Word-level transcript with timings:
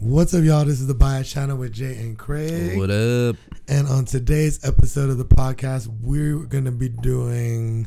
What's 0.00 0.32
up, 0.34 0.42
y'all? 0.44 0.64
This 0.64 0.80
is 0.80 0.86
the 0.86 0.94
Bias 0.94 1.30
Channel 1.30 1.58
with 1.58 1.72
Jay 1.72 1.94
and 1.96 2.16
Craig. 2.18 2.78
What 2.78 2.90
up? 2.90 3.36
And 3.68 3.86
on 3.88 4.04
today's 4.06 4.64
episode 4.64 5.10
of 5.10 5.18
the 5.18 5.24
podcast, 5.24 5.88
we're 6.02 6.38
going 6.46 6.64
to 6.64 6.70
be 6.70 6.88
doing 6.88 7.86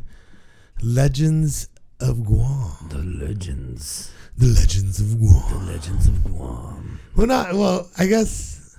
Legends 0.81 1.69
of 1.99 2.23
Guam. 2.23 2.89
The 2.89 2.99
legends. 3.25 4.11
The 4.37 4.45
Legends 4.47 4.99
of 4.99 5.17
Guam. 5.19 5.65
The 5.65 5.71
legends 5.71 6.07
of 6.07 6.23
Guam. 6.23 6.99
Well, 7.15 7.27
not, 7.27 7.53
well, 7.53 7.89
I 7.97 8.05
guess, 8.05 8.77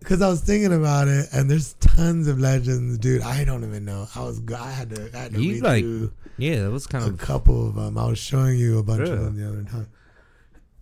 because 0.00 0.20
I 0.20 0.28
was 0.28 0.40
thinking 0.42 0.72
about 0.74 1.08
it, 1.08 1.26
and 1.32 1.50
there's 1.50 1.74
tons 1.74 2.28
of 2.28 2.38
legends, 2.40 2.98
dude. 2.98 3.22
I 3.22 3.44
don't 3.44 3.64
even 3.64 3.84
know. 3.86 4.06
I 4.14 4.20
was, 4.22 4.40
I 4.54 4.70
had 4.70 4.90
to, 4.90 5.10
I 5.14 5.18
had 5.18 5.32
to 5.34 5.40
You 5.42 5.54
read 5.54 5.62
like- 5.62 5.82
through 5.84 6.12
Yeah, 6.36 6.62
that 6.64 6.70
was 6.70 6.86
kind 6.86 7.04
a 7.04 7.08
of 7.08 7.18
couple 7.18 7.68
of 7.68 7.74
them. 7.74 7.96
I 7.96 8.06
was 8.06 8.18
showing 8.18 8.58
you 8.58 8.78
a 8.78 8.82
bunch 8.82 9.08
of 9.08 9.18
them 9.18 9.36
the 9.36 9.48
other 9.48 9.62
time. 9.62 9.88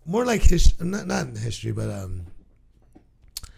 More 0.07 0.25
like 0.25 0.43
history, 0.43 0.87
not, 0.87 1.07
not 1.07 1.29
in 1.29 1.37
history, 1.37 1.73
but 1.73 1.91
um, 1.91 2.27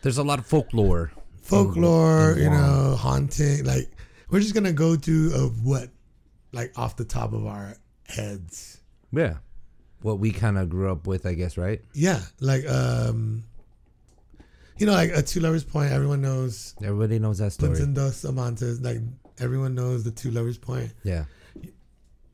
there's 0.03 0.19
a 0.19 0.23
lot 0.23 0.39
of 0.39 0.47
folklore. 0.47 1.13
folklore, 1.43 2.37
you 2.39 2.51
know, 2.51 2.97
haunting. 2.99 3.65
Like 3.65 3.91
we're 4.31 4.41
just 4.41 4.55
gonna 4.55 4.73
go 4.73 4.97
to 4.97 5.33
of 5.35 5.65
what, 5.65 5.89
like 6.53 6.77
off 6.77 6.97
the 6.97 7.05
top 7.05 7.33
of 7.33 7.47
our 7.47 7.77
heads. 8.09 8.81
Yeah. 9.13 9.37
What 10.03 10.19
we 10.19 10.33
kind 10.33 10.59
of 10.59 10.69
grew 10.69 10.91
up 10.91 11.07
with, 11.07 11.27
I 11.27 11.35
guess, 11.35 11.57
right? 11.57 11.81
Yeah, 11.95 12.21
like 12.41 12.67
um, 12.69 13.45
you 14.79 14.87
know, 14.87 14.93
like 14.93 15.13
a 15.13 15.23
Two 15.23 15.39
Lovers 15.41 15.63
Point. 15.65 15.93
Everyone 15.93 16.21
knows 16.21 16.75
Everybody 16.83 17.21
knows 17.21 17.39
that 17.39 17.53
story. 17.53 17.77
Punta 17.79 17.93
dos 17.95 18.23
Amantes. 18.23 18.83
Like 18.83 18.99
everyone 19.39 19.77
knows 19.77 20.03
the 20.03 20.11
Two 20.11 20.33
Lovers 20.33 20.59
Point. 20.59 20.93
Yeah. 21.05 21.25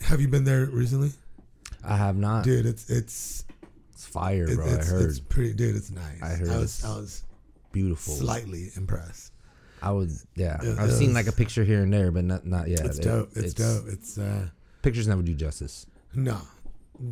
Have 0.01 0.21
you 0.21 0.29
been 0.29 0.45
there 0.45 0.65
recently, 0.67 1.11
I 1.85 1.97
have 1.97 2.17
not. 2.17 2.45
dude? 2.45 2.65
It's 2.65 2.89
it's 2.89 3.45
It's 3.99 4.07
fire, 4.07 4.45
it- 4.49 4.55
bro. 4.55 4.65
I 4.65 4.75
it's, 4.75 4.89
heard. 4.89 5.11
it's 5.11 5.19
pretty, 5.19 5.55
dude. 5.55 5.75
It's 5.75 5.91
nice. 5.91 6.23
I 6.23 6.29
heard 6.29 6.49
I 6.51 6.59
was 6.59 6.85
I 6.85 6.91
was 6.91 7.25
Beautiful. 7.73 8.15
slightly 8.15 8.71
impressed. 8.77 9.33
I 9.83 9.91
was, 9.91 10.25
yeah. 10.37 10.59
It- 10.63 10.79
I've 10.79 10.91
it 10.91 10.93
seen 10.93 11.09
was- 11.09 11.15
like 11.17 11.27
a 11.27 11.33
picture 11.33 11.65
here 11.65 11.83
and 11.83 11.93
there, 11.93 12.13
but 12.13 12.23
not 12.25 12.47
not 12.47 12.69
yet. 12.69 12.85
it's 12.87 12.99
It- 13.01 13.03
dope. 13.03 13.31
It's, 13.35 13.55
dope. 13.55 13.87
It's 13.89 14.17
uh 14.17 14.49
Pictures 14.83 15.09
never 15.09 15.23
do 15.23 15.35
justice. 15.35 15.87
no. 16.15 16.39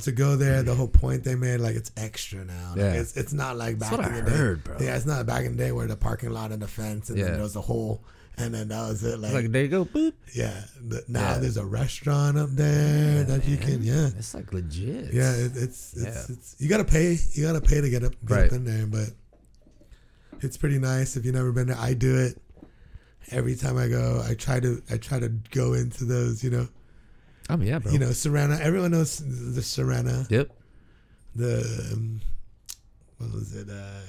To 0.01 0.11
go 0.11 0.35
there, 0.37 0.65
the 0.65 0.75
whole 0.75 0.89
point 0.89 1.23
they 1.23 1.35
made, 1.37 1.59
like 1.61 1.75
it's 1.77 1.93
extra 1.97 2.45
now. 2.45 2.71
Like, 2.71 2.79
Yeah. 2.79 2.93
it's 2.95 3.17
it's 3.17 3.33
not 3.33 3.57
like 3.57 3.79
back 3.81 3.93
in 3.95 4.01
I 4.01 4.21
the 4.21 4.31
heard, 4.31 4.65
day. 4.65 4.71
bro. 4.71 4.77
Yeah, 4.81 4.97
it's 4.97 5.07
not 5.07 5.27
back 5.27 5.45
in 5.45 5.57
the 5.57 5.59
day 5.59 5.71
where 5.73 5.87
the 5.89 5.97
parking 5.97 6.31
lot 6.31 6.51
and 6.53 6.61
the 6.63 6.67
fence 6.69 7.09
and 7.09 7.17
Yeah. 7.19 7.25
then 7.27 7.35
there 7.35 7.43
was 7.43 7.55
a 7.57 7.61
hole 7.61 8.03
and 8.39 8.53
then 8.55 8.69
that 8.69 8.89
was 8.89 9.03
it. 9.05 9.19
Like, 9.19 9.33
like, 9.33 9.51
there 9.53 9.63
you 9.63 9.69
go. 9.69 9.85
Boop. 9.85 10.13
yeah, 10.35 10.63
the, 10.87 11.03
now 11.09 11.33
Yeah. 11.33 11.39
there's 11.39 11.57
a 11.57 11.65
restaurant 11.65 12.37
up 12.39 12.51
there 12.51 13.25
that 13.25 13.47
you 13.47 13.57
can 13.57 13.83
yeah. 13.83 14.09
It's 14.17 14.35
like 14.35 14.53
legit. 14.53 15.13
Yeah, 15.13 15.33
it, 15.35 15.53
it's 15.57 15.95
it's, 15.95 15.97
Yeah. 15.97 16.25
it's 16.37 16.57
you 16.59 16.69
gotta 16.69 16.85
pay 16.85 17.17
you 17.33 17.45
gotta 17.45 17.61
pay 17.61 17.81
to 17.81 17.89
get 17.91 18.05
up 18.05 18.13
get 18.27 18.35
Right. 18.37 18.47
up 18.47 18.53
in 18.53 18.65
there, 18.65 18.87
but 18.87 19.09
it's 20.43 20.57
pretty 20.57 20.79
nice 20.79 21.17
if 21.17 21.25
you've 21.25 21.35
never 21.35 21.53
been 21.53 21.69
there. 21.69 21.79
I 21.79 21.95
do 21.95 22.17
it 22.17 22.41
every 23.31 23.57
time 23.57 23.77
I 23.77 23.89
go. 23.89 24.23
I 24.29 24.35
try 24.35 24.61
to 24.61 24.83
I 24.91 24.99
try 24.99 25.19
to 25.19 25.29
go 25.51 25.73
into 25.73 26.05
those 26.05 26.45
you 26.45 26.51
know 26.51 26.69
Oh, 27.49 27.59
yeah, 27.61 27.79
bro. 27.79 27.93
you 27.93 27.99
know 27.99 28.09
Sirena. 28.11 28.61
Everyone 28.61 28.91
knows 28.91 29.19
the 29.19 29.61
Sirena. 29.61 30.29
Yep. 30.31 30.51
The 31.37 31.91
um, 31.93 32.21
what 33.19 33.33
was 33.33 33.55
it? 33.55 33.69
Uh, 33.71 34.01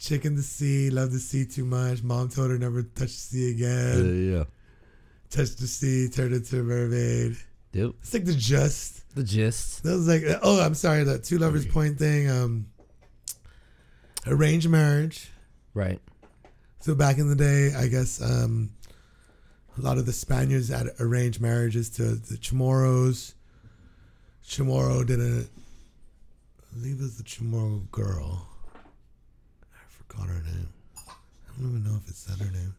chicken 0.00 0.34
the 0.34 0.42
sea, 0.42 0.90
love 0.90 1.12
the 1.12 1.20
sea 1.20 1.44
too 1.44 1.64
much. 1.64 2.02
Mom 2.02 2.28
told 2.28 2.50
her 2.50 2.58
never 2.58 2.82
touch 2.82 3.08
the 3.08 3.08
sea 3.08 3.52
Yeah, 3.52 3.68
again. 3.68 4.32
yeah. 4.32 4.44
Touch 5.28 5.54
the 5.56 5.66
sea, 5.68 6.08
turned 6.08 6.34
into 6.34 6.58
a 6.58 6.62
mermaid. 6.64 7.36
Yep. 7.72 7.90
It's 8.00 8.12
like 8.12 8.24
the 8.24 8.34
just. 8.34 9.14
The 9.14 9.22
gist. 9.22 9.84
That 9.84 9.92
was 9.92 10.08
like, 10.08 10.22
oh, 10.42 10.60
I'm 10.60 10.74
sorry, 10.74 11.04
that 11.04 11.22
two 11.24 11.38
lovers 11.38 11.66
point 11.66 11.98
thing. 11.98 12.28
Um, 12.28 12.66
arranged 14.26 14.68
marriage. 14.68 15.28
Right. 15.74 16.00
So 16.80 16.94
back 16.94 17.18
in 17.18 17.28
the 17.28 17.36
day, 17.36 17.72
I 17.76 17.86
guess 17.88 18.20
um, 18.22 18.70
a 19.78 19.80
lot 19.82 19.98
of 19.98 20.06
the 20.06 20.12
Spaniards 20.12 20.68
had 20.68 20.88
arranged 20.98 21.40
marriages 21.40 21.90
to 21.90 22.14
the 22.16 22.36
Chamorros. 22.36 23.34
Chamorro 24.44 25.06
did 25.06 25.20
a, 25.20 25.44
I 25.44 26.74
believe 26.74 26.98
it 26.98 27.02
was 27.02 27.18
the 27.18 27.22
Chamorro 27.24 27.88
girl. 27.92 28.48
I 30.18 30.22
her 30.26 30.42
name. 30.42 30.68
I 31.08 31.60
don't 31.60 31.70
even 31.70 31.84
know 31.84 31.96
if 32.02 32.08
it 32.08 32.14
said 32.16 32.38
her 32.38 32.50
name. 32.52 32.74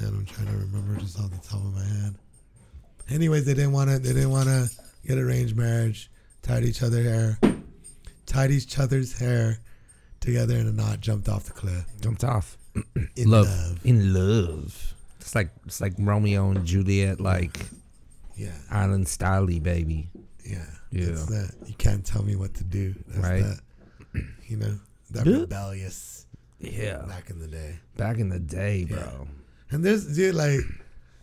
Man, 0.00 0.08
I'm 0.14 0.26
trying 0.26 0.46
to 0.48 0.52
remember 0.52 1.00
just 1.00 1.18
off 1.18 1.30
the 1.30 1.38
top 1.38 1.60
of 1.60 1.74
my 1.74 1.82
head. 1.84 2.14
Anyways, 3.08 3.44
they 3.46 3.54
didn't 3.54 3.72
want 3.72 3.88
to. 3.90 3.98
They 3.98 4.12
didn't 4.12 4.30
want 4.30 4.46
to 4.48 4.68
get 5.06 5.16
arranged 5.18 5.56
marriage. 5.56 6.10
Tied 6.42 6.64
each 6.64 6.82
other 6.82 7.02
hair. 7.02 7.38
Tied 8.26 8.50
each 8.50 8.78
other's 8.78 9.18
hair 9.18 9.58
together 10.20 10.56
in 10.56 10.66
a 10.66 10.72
knot. 10.72 11.00
Jumped 11.00 11.28
off 11.28 11.44
the 11.44 11.52
cliff. 11.52 11.84
Jumped 12.00 12.24
off. 12.24 12.56
In 13.16 13.30
love. 13.30 13.46
love. 13.46 13.80
In 13.84 14.12
love. 14.12 14.94
It's 15.20 15.34
like 15.34 15.50
it's 15.64 15.80
like 15.80 15.94
Romeo 15.98 16.50
and 16.50 16.64
Juliet, 16.66 17.20
like 17.20 17.58
Yeah, 18.36 18.52
Island 18.70 19.06
Styley, 19.06 19.62
baby. 19.62 20.10
yeah, 20.44 20.64
Yeah. 20.90 21.06
It's 21.08 21.24
that 21.26 21.52
you 21.66 21.74
can't 21.78 22.04
tell 22.04 22.22
me 22.22 22.36
what 22.36 22.54
to 22.54 22.64
do. 22.64 22.94
That's 23.08 23.26
Right. 23.26 23.42
That, 23.42 23.60
you 24.46 24.56
know 24.56 24.78
that 25.10 25.26
Yeah. 25.26 25.40
rebellious 25.40 26.26
Yeah. 26.58 27.02
back 27.06 27.30
in 27.30 27.38
the 27.38 27.46
day. 27.46 27.78
Back 27.96 28.18
in 28.18 28.28
the 28.28 28.38
day, 28.40 28.86
Yeah. 28.88 28.96
bro. 28.96 29.28
And 29.70 29.84
there's 29.84 30.06
dude 30.14 30.34
like, 30.34 30.60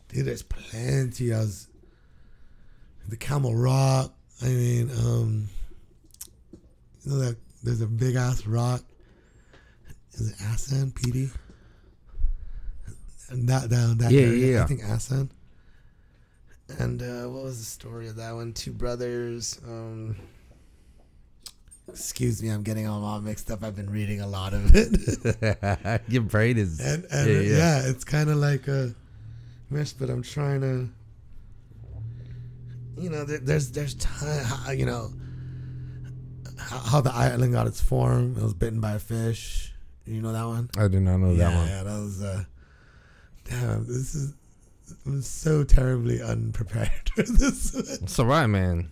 dude, 0.09 0.26
there's 0.26 0.44
plenty. 0.44 1.34
I 1.34 1.40
was 1.40 1.68
the 3.08 3.18
Camel 3.18 3.56
Rock. 3.56 4.14
I 4.42 4.46
mean, 4.48 4.90
um, 4.92 5.50
you 7.03 7.12
know 7.12 7.20
that 7.20 7.38
there's 7.64 7.82
a 7.82 7.88
big 7.88 8.16
ass 8.16 8.46
rock. 8.46 8.84
Is 10.14 10.30
it 10.32 10.36
Asan, 10.42 10.92
PD? 10.92 11.32
And 13.30 13.48
that 13.50 13.70
down 13.70 13.98
that 14.00 14.12
Yeah, 14.12 14.22
area, 14.22 14.36
yeah, 14.48 14.53
yeah. 14.58 14.64
I 14.64 14.68
think 14.68 14.84
Asan. 14.84 15.32
And 16.80 17.02
uh, 17.02 17.30
what 17.30 17.44
was 17.44 17.59
the 17.59 17.66
story 17.66 18.08
of 18.08 18.16
that 18.18 18.32
one? 18.34 18.53
Two 18.53 18.72
brothers. 18.74 19.59
Um, 19.66 20.16
excuse 21.88 22.42
me, 22.42 22.50
I'm 22.50 22.64
getting 22.64 22.88
all, 22.88 23.22
mixed 23.22 23.52
up. 23.52 23.64
I've 23.64 23.76
been 23.76 23.90
reading 23.90 24.22
a 24.22 24.28
lot 24.28 24.54
of 24.54 24.72
it. 24.74 26.02
Your 26.08 26.24
brain 26.24 26.58
is 26.58 26.80
and 26.80 27.06
and 27.12 27.30
Yeah, 27.30 27.40
yeah, 27.40 27.58
yeah. 27.58 27.90
it's 27.90 28.04
kind 28.04 28.30
of 28.30 28.38
like 28.38 28.68
a 28.68 28.94
mess. 29.70 29.94
But 29.94 30.10
I'm 30.10 30.24
trying 30.24 30.62
to, 30.62 30.90
you 33.02 33.10
know, 33.10 33.26
there, 33.26 33.40
there's 33.40 33.72
there's 33.72 33.96
time, 33.96 34.78
you 34.78 34.86
know, 34.86 35.12
how, 36.58 36.78
how 36.80 37.02
the 37.02 37.14
island 37.14 37.54
got 37.54 37.68
its 37.68 37.82
form. 37.82 38.36
It 38.38 38.44
was 38.44 38.54
bitten 38.54 38.80
by 38.80 38.94
a 38.94 39.00
fish. 39.00 39.74
You 40.06 40.22
know 40.22 40.34
that 40.34 40.46
one? 40.46 40.70
I 40.78 40.88
did 40.88 41.02
not 41.02 41.18
know 41.18 41.32
yeah, 41.32 41.50
that 41.50 41.56
one. 41.56 41.68
yeah, 41.68 41.84
that 41.84 42.00
was. 42.00 42.22
Uh, 42.22 42.44
damn, 43.46 43.86
this 43.88 44.16
is. 44.16 44.34
I'm 45.06 45.22
so 45.22 45.64
terribly 45.64 46.22
unprepared 46.22 47.10
for 47.16 47.24
this. 47.24 47.74
It's 47.74 48.20
all 48.20 48.26
right, 48.26 48.48
man. 48.48 48.92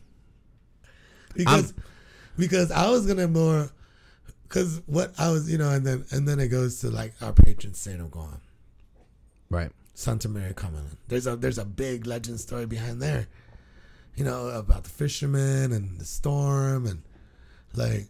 because 1.36 1.74
because 2.42 2.72
I 2.72 2.90
was 2.90 3.06
gonna 3.06 3.28
more 3.28 3.70
because 4.44 4.82
what 4.88 5.14
I 5.18 5.30
was 5.32 5.50
you 5.50 5.58
know 5.58 5.70
and 5.70 5.86
then 5.86 6.04
and 6.12 6.28
then 6.28 6.40
it 6.40 6.48
goes 6.50 6.82
to 6.82 6.90
like 6.90 7.14
our 7.22 7.32
patron 7.34 7.74
saint 7.74 8.02
of 8.02 8.12
Guam. 8.12 8.42
Right. 9.50 9.72
Santa 9.94 10.28
Marian 10.30 10.54
Kamalen. 10.56 10.98
There's 11.08 11.28
a 11.28 11.36
there's 11.36 11.58
a 11.58 11.66
big 11.66 12.06
legend 12.08 12.40
story 12.40 12.66
behind 12.66 13.02
there. 13.02 13.28
You 14.16 14.26
know, 14.26 14.48
about 14.50 14.84
the 14.84 14.90
fishermen 14.90 15.72
and 15.72 16.00
the 16.00 16.06
storm 16.06 16.86
and 16.88 17.02
like 17.76 18.08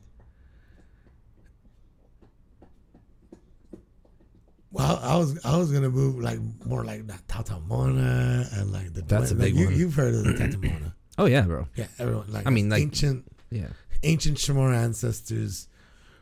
well, 4.72 5.00
I 5.04 5.18
was 5.18 5.44
I 5.46 5.58
was 5.58 5.72
gonna 5.72 5.90
move 5.90 6.20
like 6.20 6.40
more 6.66 6.86
like 6.86 7.06
that 7.08 7.28
Tatamona 7.28 8.48
and 8.58 8.72
like 8.72 8.94
the 8.94 9.02
That's 9.02 9.32
a 9.32 9.36
like 9.36 9.44
big 9.48 9.56
you, 9.58 9.66
one. 9.66 9.76
You've 9.76 9.94
heard 9.96 10.16
of 10.16 10.24
the 10.24 10.34
Tatamona, 10.40 10.94
Oh 11.18 11.26
yeah, 11.26 11.42
bro. 11.42 11.68
yeah? 11.76 11.88
Everyone 12.00 12.32
like 12.32 12.48
I 12.48 12.50
mean, 12.52 12.70
like- 12.70 12.82
ancient 12.82 13.26
Yeah. 13.50 13.68
Ancient 14.04 14.38
Chamorro 14.38 14.76
ancestors 14.76 15.68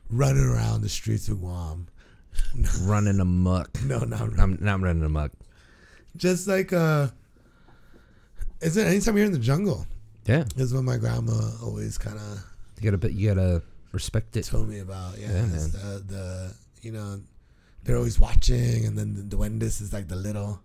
running 0.10 0.44
around 0.44 0.82
the 0.82 0.90
streets 0.90 1.28
of 1.30 1.40
Guam. 1.40 1.88
Running 2.82 3.20
amok. 3.20 3.82
No, 3.84 4.00
not 4.00 4.22
running. 4.22 4.40
I'm 4.40 4.58
not 4.62 4.82
running 4.82 5.04
amok. 5.04 5.32
just 6.16 6.48
like 6.48 6.72
uh 6.72 7.08
is 8.62 8.78
it 8.78 8.88
anytime 8.88 9.18
you're 9.18 9.26
in 9.26 9.32
the 9.32 9.40
jungle 9.40 9.86
Yeah. 10.26 10.46
is 10.56 10.74
what 10.74 10.84
my 10.84 10.98
grandma 10.98 11.34
always 11.64 11.98
kind 11.98 12.18
of 12.18 12.44
You 12.82 12.92
gotta 12.92 13.12
you 13.12 13.28
gotta 13.34 13.62
respect 13.92 14.38
it. 14.38 14.46
told 14.46 14.70
me 14.70 14.80
about 14.80 15.18
yeah, 15.18 15.28
Yeah, 15.32 15.42
the, 15.42 16.04
the 16.08 16.54
you 16.82 16.92
know 16.92 17.22
they're 17.84 17.98
always 17.98 18.20
watching 18.20 18.86
and 18.86 18.98
then 18.98 19.16
the 19.16 19.24
duendes 19.36 19.82
is 19.82 19.92
like 19.92 20.08
the 20.08 20.16
little 20.16 20.62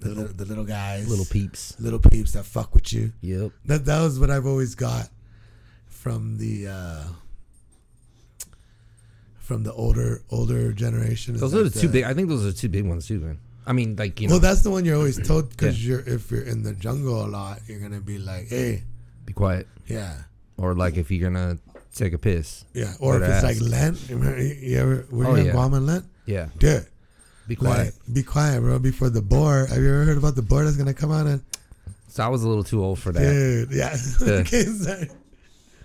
the 0.00 0.08
little, 0.08 0.34
the 0.34 0.44
little 0.44 0.64
guys 0.64 1.08
Little 1.08 1.24
peeps. 1.26 1.76
little 1.78 2.00
peeps 2.00 2.32
that 2.32 2.44
fuck 2.44 2.74
with 2.74 2.92
you 2.92 3.12
Yep. 3.20 3.52
that 3.66 3.84
that 3.86 4.02
was 4.02 4.18
what 4.18 4.30
i've 4.30 4.46
always 4.46 4.74
got 4.74 5.08
from 6.02 6.36
the 6.38 6.66
uh 6.66 7.04
from 9.38 9.62
the 9.64 9.72
older 9.72 10.22
older 10.30 10.72
generation. 10.72 11.34
is 11.34 11.40
Those 11.40 11.54
are 11.54 11.62
the 11.68 11.70
two 11.80 11.88
big. 11.88 12.04
I 12.04 12.14
think 12.14 12.28
those 12.28 12.42
are 12.44 12.50
the 12.50 12.58
two 12.62 12.68
big 12.68 12.84
ones 12.86 13.06
too, 13.06 13.20
man. 13.20 13.38
I 13.66 13.72
mean, 13.72 13.94
like 13.96 14.20
you 14.20 14.26
know, 14.28 14.34
Well, 14.34 14.40
that's 14.40 14.62
the 14.62 14.70
one 14.70 14.84
you're 14.84 14.96
always 14.96 15.24
told 15.30 15.50
because 15.50 15.84
you're 15.86 16.00
if 16.00 16.30
you're 16.30 16.42
in 16.42 16.62
the 16.62 16.74
jungle 16.74 17.24
a 17.24 17.28
lot, 17.28 17.60
you're 17.68 17.78
gonna 17.80 18.00
be 18.00 18.18
like, 18.18 18.48
hey, 18.48 18.82
be 19.24 19.32
quiet. 19.32 19.66
yeah, 19.86 20.14
Or 20.56 20.74
like 20.74 20.96
if 20.96 21.10
you're 21.10 21.30
gonna 21.30 21.58
take 21.94 22.12
a 22.12 22.18
piss. 22.18 22.64
yeah. 22.74 22.94
Or 23.00 23.16
if 23.16 23.22
it's 23.22 23.44
ask. 23.44 23.60
like 23.60 23.60
Lent, 23.70 24.08
you 24.10 24.16
remember- 24.16 24.42
you 24.42 24.78
ever 24.78 25.06
were 25.10 25.26
Oh, 25.26 25.34
you 25.34 25.40
in 25.42 25.46
yeah. 25.46 25.52
Guam 25.52 25.72
Lent? 25.86 26.04
Yeah, 26.26 26.48
Dude, 26.58 26.86
be 27.48 27.54
quiet. 27.56 27.94
like, 28.06 28.14
be 28.14 28.22
quiet, 28.22 28.60
bro. 28.60 28.78
Before 28.78 29.10
the 29.10 29.22
boar. 29.22 29.66
Have 29.66 29.78
you 29.78 29.88
ever 29.88 30.04
heard 30.04 30.18
about 30.18 30.34
the 30.36 30.42
boar 30.42 30.64
that's 30.64 30.76
gonna 30.76 30.94
come 30.94 31.12
out 31.12 31.26
and 31.26 31.42
So 32.08 32.22
I 32.24 32.28
was 32.28 32.42
a 32.44 32.48
little 32.48 32.64
too 32.64 32.82
old 32.82 32.98
for 32.98 33.12
that. 33.12 33.20
dude? 33.22 33.70
Yeah. 33.70 33.96
Yeah. 34.26 35.04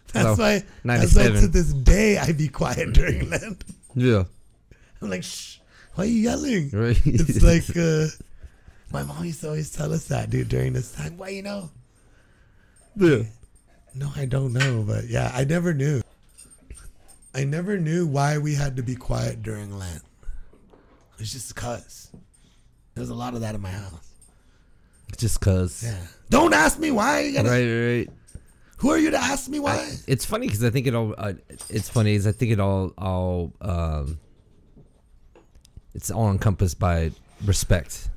That's 0.14 0.38
So, 0.38 0.44
why. 0.44 0.64
That's 0.86 1.16
why 1.16 1.28
to 1.28 1.48
this 1.48 1.74
day 1.74 2.18
I 2.18 2.32
be 2.32 2.48
quiet 2.48 2.94
during 2.94 3.30
Lent. 3.30 3.64
Yeah, 3.96 4.24
I'm 5.02 5.10
like, 5.10 5.24
shh. 5.24 5.58
Why 5.96 6.04
are 6.04 6.08
you 6.08 6.22
yelling? 6.22 6.70
right. 6.72 7.00
It's 7.06 7.42
like 7.42 7.76
uh, 7.76 8.08
my 8.92 9.04
mom 9.04 9.26
used 9.26 9.42
to 9.42 9.48
always 9.48 9.72
tell 9.72 9.92
us 9.94 10.06
that, 10.10 10.30
dude, 10.30 10.48
during 10.50 10.74
this 10.74 10.92
time. 10.92 11.18
Why 11.18 11.30
you 11.30 11.42
know? 11.42 11.70
yeah. 12.96 13.24
No, 13.96 14.12
I 14.16 14.26
don't 14.26 14.54
know, 14.54 14.84
but 14.88 15.08
yeah, 15.08 15.32
I 15.34 15.44
never 15.44 15.74
knew. 15.74 16.02
I 17.34 17.44
never 17.46 17.80
knew 17.80 18.06
why 18.08 18.38
we 18.38 18.54
had 18.54 18.76
to 18.78 18.84
be 18.84 18.96
quiet 18.96 19.42
during 19.42 19.78
Lent. 19.78 20.04
It's 21.20 21.32
just 21.34 21.56
cause. 21.56 22.12
There's 22.94 23.10
a 23.10 23.16
lot 23.16 23.34
of 23.34 23.42
that 23.42 23.56
in 23.56 23.62
my 23.62 23.72
house. 23.72 24.14
Just 25.18 25.42
cause. 25.42 25.84
Yeah. 25.84 25.98
Don't 26.30 26.54
ask 26.54 26.78
me 26.80 26.92
why. 26.92 27.22
You 27.22 27.34
gotta, 27.34 27.50
Right, 27.50 27.98
right. 27.98 28.10
Who 28.78 28.92
are 28.92 28.98
you 28.98 29.12
to 29.12 29.18
ask 29.18 29.50
me 29.50 29.60
why? 29.60 29.92
It's 30.08 30.24
funny 30.26 30.48
because 30.48 30.64
I 30.64 30.70
think 30.70 30.86
it 30.88 30.94
all. 30.94 31.16
Uh, 31.18 31.34
it's 31.70 31.90
funny 31.90 32.14
is 32.14 32.28
I 32.28 32.32
think 32.32 32.52
it 32.52 32.60
all 32.60 32.94
all. 32.98 33.54
Um, 33.60 34.20
it's 35.96 36.12
all 36.12 36.30
encompassed 36.30 36.78
by 36.78 37.12
respect, 37.44 38.10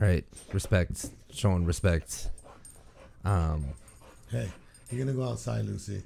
right? 0.00 0.24
Respect, 0.52 1.06
showing 1.32 1.64
respect. 1.64 2.28
Um, 3.24 3.64
Hey, 4.30 4.48
you're 4.90 5.04
gonna 5.04 5.16
go 5.16 5.28
outside, 5.28 5.66
Lucy. 5.66 6.02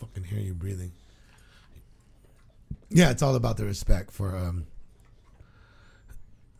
Fucking 0.00 0.24
hear 0.24 0.40
you 0.40 0.54
breathing. 0.54 0.90
Yeah, 2.88 3.10
it's 3.10 3.22
all 3.22 3.36
about 3.36 3.56
the 3.56 3.64
respect 3.66 4.10
for 4.10 4.36
um 4.36 4.66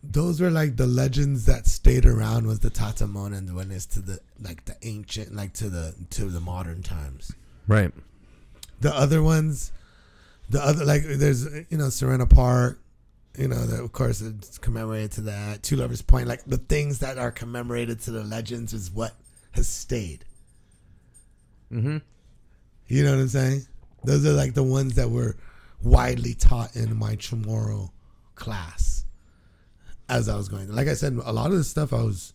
those 0.03 0.41
were 0.41 0.51
like 0.51 0.77
the 0.77 0.87
legends 0.87 1.45
that 1.47 1.67
stayed 1.67 2.05
around 2.07 2.47
was 2.47 2.61
the 2.61 2.71
Tatamon 2.71 3.37
and 3.37 3.55
when 3.55 3.71
it's 3.71 3.87
to 3.87 4.01
the 4.01 4.19
like 4.41 4.65
the 4.65 4.77
ancient 4.83 5.35
like 5.35 5.53
to 5.55 5.69
the 5.69 5.95
to 6.11 6.25
the 6.25 6.41
modern 6.41 6.83
times. 6.83 7.33
right. 7.69 7.93
The 8.81 8.93
other 8.95 9.23
ones 9.23 9.71
the 10.53 10.65
other 10.65 10.85
like 10.85 11.03
there's 11.05 11.45
you 11.71 11.79
know 11.79 11.87
Sirena 11.87 12.29
Park, 12.29 12.81
you 13.39 13.49
know, 13.49 13.65
that 13.65 13.83
of 13.83 13.93
course 13.93 14.21
it's 14.21 14.59
commemorated 14.59 15.13
to 15.13 15.21
that. 15.23 15.63
Two 15.63 15.77
Lovers 15.77 16.03
Point, 16.03 16.27
like 16.27 16.45
the 16.45 16.59
things 16.59 16.99
that 16.99 17.17
are 17.17 17.31
commemorated 17.31 18.01
to 18.01 18.11
the 18.11 18.25
legends 18.25 18.73
is 18.73 18.91
what 18.91 19.15
has 19.53 19.67
stayed. 19.67 20.25
Mm-hmm. 21.73 21.99
You 22.89 23.05
know 23.05 23.13
what 23.13 23.21
I'm 23.21 23.29
saying? 23.29 23.67
Those 24.05 24.27
are 24.27 24.33
like 24.33 24.55
the 24.55 24.63
ones 24.63 24.97
that 24.97 25.11
were 25.11 25.37
widely 25.83 26.35
taught 26.35 26.77
in 26.77 26.97
my 26.97 27.17
Chamorro 27.17 27.91
class 28.35 28.92
as 30.09 30.29
I 30.29 30.37
was 30.37 30.49
going. 30.49 30.69
Like 30.75 30.89
I 30.89 30.95
said, 30.95 31.19
a 31.25 31.33
lot 31.33 31.51
of 31.51 31.57
the 31.57 31.65
stuff 31.65 31.93
I 31.93 32.03
was 32.03 32.33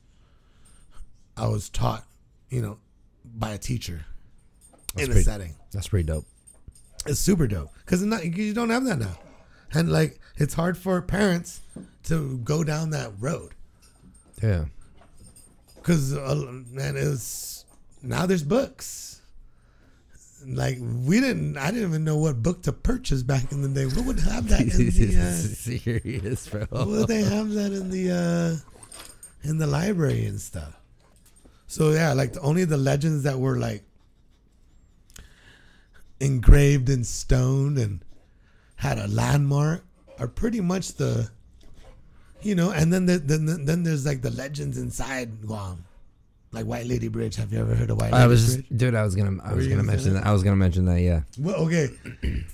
I 1.36 1.48
was 1.48 1.70
taught, 1.70 2.04
you 2.50 2.62
know, 2.62 2.80
by 3.24 3.52
a 3.52 3.58
teacher 3.58 4.06
That's 4.96 5.10
in 5.10 5.18
a 5.18 5.22
setting. 5.22 5.56
That's 5.72 5.88
pretty 5.90 6.08
dope. 6.08 6.26
It's 7.06 7.20
super 7.20 7.48
dope 7.48 7.70
because 7.86 8.02
you 8.04 8.54
don't 8.54 8.70
have 8.70 8.86
that 8.86 8.98
now, 9.00 9.18
and 9.74 9.90
like 9.92 10.20
it's 10.36 10.54
hard 10.54 10.78
for 10.78 11.02
parents 11.02 11.62
to 12.04 12.38
go 12.40 12.64
down 12.64 12.90
that 12.92 13.12
road 13.20 13.54
Yeah. 14.42 14.66
because 15.76 16.14
uh, 16.14 16.36
man, 16.72 16.96
it's 16.98 17.66
now 18.02 18.26
there's 18.26 18.44
books. 18.44 19.17
Like 20.46 20.78
we 20.80 21.20
didn't, 21.20 21.58
I 21.58 21.72
didn't 21.72 21.90
even 21.90 22.04
know 22.04 22.18
what 22.18 22.42
book 22.44 22.62
to 22.64 22.72
purchase 22.74 23.24
back 23.24 23.52
in 23.52 23.62
the 23.62 23.68
day. 23.68 23.86
What 23.86 24.06
would 24.06 24.20
have 24.20 24.48
that 24.50 24.62
in 24.62 24.68
the? 24.68 25.18
Uh, 25.18 25.32
Serious, 25.32 26.48
bro. 26.48 26.66
would 26.72 27.08
they 27.08 27.24
have 27.24 27.52
that 27.54 27.72
in 27.74 27.90
the 27.90 28.12
uh, 28.12 29.50
in 29.50 29.58
the 29.58 29.68
library 29.68 30.26
and 30.26 30.40
stuff? 30.40 30.74
So 31.68 31.92
yeah, 31.92 32.14
like 32.14 32.34
the, 32.34 32.42
only 32.42 32.64
the 32.66 32.78
legends 32.78 33.24
that 33.24 33.40
were 33.40 33.58
like 33.58 33.84
engraved 36.20 36.90
in 36.90 37.04
stone 37.04 37.78
and 37.78 38.04
had 38.76 38.98
a 39.00 39.08
landmark 39.08 39.84
are 40.20 40.28
pretty 40.28 40.62
much 40.62 40.94
the, 40.94 41.30
you 42.42 42.56
know. 42.56 42.72
And 42.72 42.94
then 42.94 43.06
the, 43.06 43.18
then 43.18 43.66
then 43.66 43.84
there's 43.84 44.06
like 44.06 44.22
the 44.22 44.32
legends 44.32 44.78
inside 44.78 45.42
Guam, 45.46 45.84
like 46.52 46.66
White 46.66 46.86
Lady 46.88 47.08
Bridge. 47.08 47.36
Have 47.36 47.52
you 47.54 47.60
ever 47.60 47.76
heard 47.76 47.90
of 47.90 47.98
White 48.00 48.12
Lady 48.12 48.24
I 48.24 48.28
was 48.28 48.46
Bridge? 48.56 48.66
just, 48.68 48.78
dude. 48.78 48.96
I 48.96 49.04
was 49.04 49.16
gonna, 49.16 49.42
I 49.44 49.50
Were 49.52 49.58
was 49.58 49.66
you 49.68 49.72
gonna 49.76 49.84
gonna 49.86 49.98
say 50.00 50.06
mention 50.06 50.14
that? 50.16 50.24
that. 50.24 50.30
I 50.30 50.34
was 50.34 50.44
gonna 50.44 50.56
mention 50.56 50.86
that. 50.86 51.02
Yeah. 51.02 51.22
Well, 51.40 51.56
okay. 51.66 51.90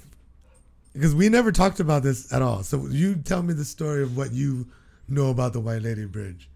Because 0.94 1.16
we 1.16 1.28
never 1.28 1.52
talked 1.52 1.80
about 1.80 2.04
this 2.04 2.32
at 2.32 2.44
all. 2.44 2.62
So 2.62 2.86
you 2.86 3.16
tell 3.16 3.42
me 3.42 3.56
the 3.56 3.66
story 3.66 4.04
of 4.04 4.16
what 4.16 4.32
you 4.32 4.68
know 5.08 5.32
about 5.32 5.54
the 5.54 5.60
White 5.60 5.82
Lady 5.82 6.06
Bridge. 6.06 6.48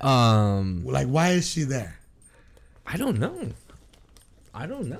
Um, 0.00 0.84
Like, 0.84 1.06
why 1.06 1.30
is 1.30 1.48
she 1.48 1.62
there? 1.62 1.96
I 2.84 2.96
don't 2.96 3.20
know. 3.20 3.52
I 4.52 4.66
don't 4.66 4.88
know. 4.88 4.98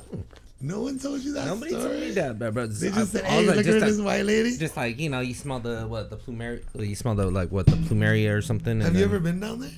No 0.60 0.82
one 0.82 0.98
told 1.00 1.22
you 1.22 1.32
that 1.34 1.46
Nobody 1.46 1.70
story. 1.72 1.88
told 1.88 2.00
me 2.00 2.10
that, 2.12 2.38
bro. 2.38 2.50
bro. 2.52 2.66
They 2.68 2.90
just 2.90 3.12
said, 3.12 3.24
all 3.24 3.30
"Hey, 3.30 3.46
look 3.46 3.56
just 3.56 3.68
at 3.68 3.74
like- 3.80 3.90
this 3.90 4.00
white 4.00 4.22
lady." 4.24 4.56
Just 4.56 4.76
like 4.76 4.98
you 5.00 5.08
know, 5.08 5.20
you 5.20 5.34
smell 5.34 5.58
the 5.60 5.82
what 5.88 6.10
the 6.10 6.16
plumeria. 6.16 6.62
You 6.74 6.94
smell 6.96 7.14
the 7.16 7.30
like 7.30 7.50
what 7.50 7.66
the 7.66 7.72
plumeria 7.76 8.32
or 8.36 8.42
something. 8.42 8.78
Have 8.80 8.88
and 8.90 8.96
you 8.96 9.02
then- 9.06 9.10
ever 9.10 9.20
been 9.20 9.40
down 9.40 9.60
there? 9.60 9.70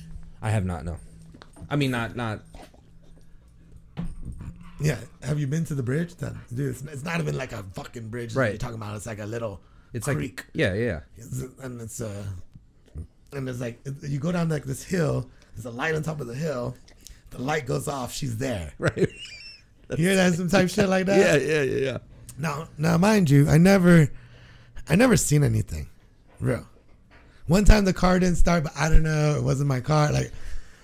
I 0.43 0.49
have 0.51 0.65
not. 0.65 0.83
No. 0.85 0.97
I 1.71 1.75
mean, 1.77 1.89
not 1.91 2.15
not. 2.15 2.41
Yeah. 4.79 4.97
Have 5.23 5.39
you 5.39 5.47
been 5.47 5.63
to 5.65 5.75
the 5.75 5.83
bridge? 5.83 6.15
Then, 6.15 6.39
dude, 6.53 6.71
it's, 6.71 6.81
it's 6.83 7.03
not 7.03 7.19
even 7.19 7.37
like 7.37 7.51
a 7.51 7.63
fucking 7.73 8.09
bridge. 8.09 8.35
Right. 8.35 8.49
you're 8.51 8.57
talking 8.57 8.75
about. 8.77 8.95
It's 8.95 9.05
like 9.05 9.19
a 9.19 9.25
little 9.25 9.61
It's 9.93 10.05
creek. 10.07 10.37
like 10.37 10.47
yeah, 10.53 10.73
yeah. 10.73 10.99
It's- 11.17 11.43
and 11.61 11.79
it's 11.81 12.01
uh, 12.01 12.23
and 13.33 13.47
it's 13.47 13.59
like 13.61 13.79
you 14.01 14.19
go 14.19 14.31
down 14.31 14.49
like 14.49 14.65
this 14.65 14.83
hill. 14.83 15.29
There's 15.55 15.65
a 15.65 15.71
light 15.71 15.95
on 15.95 16.03
top 16.03 16.19
of 16.21 16.27
the 16.27 16.35
hill. 16.35 16.75
The 17.29 17.41
light 17.41 17.65
goes 17.65 17.87
off. 17.87 18.11
She's 18.13 18.37
there. 18.37 18.73
Right. 18.79 19.07
You 19.97 20.05
hear 20.07 20.15
that? 20.15 20.33
Some 20.35 20.47
type 20.47 20.69
shit 20.69 20.87
like 20.87 21.05
that. 21.07 21.19
yeah, 21.19 21.35
yeah, 21.35 21.61
yeah, 21.63 21.79
yeah. 21.91 21.97
Now, 22.37 22.69
now, 22.77 22.97
mind 22.97 23.29
you, 23.29 23.49
I 23.49 23.57
never, 23.57 24.09
I 24.87 24.95
never 24.95 25.17
seen 25.17 25.43
anything, 25.43 25.89
real. 26.39 26.65
One 27.47 27.65
time 27.65 27.83
the 27.83 27.91
car 27.91 28.17
didn't 28.17 28.37
start, 28.37 28.63
but 28.63 28.71
I 28.77 28.87
don't 28.87 29.03
know. 29.03 29.35
It 29.35 29.43
wasn't 29.43 29.67
my 29.67 29.81
car. 29.81 30.09
Like 30.13 30.31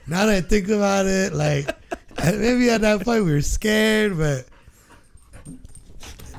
now 0.07 0.25
that 0.25 0.35
I 0.35 0.41
think 0.41 0.69
about 0.69 1.05
it, 1.05 1.33
like 1.33 1.67
maybe 2.23 2.69
at 2.69 2.81
that 2.81 3.01
point 3.01 3.25
we 3.25 3.31
were 3.31 3.41
scared, 3.41 4.17
but, 4.17 4.45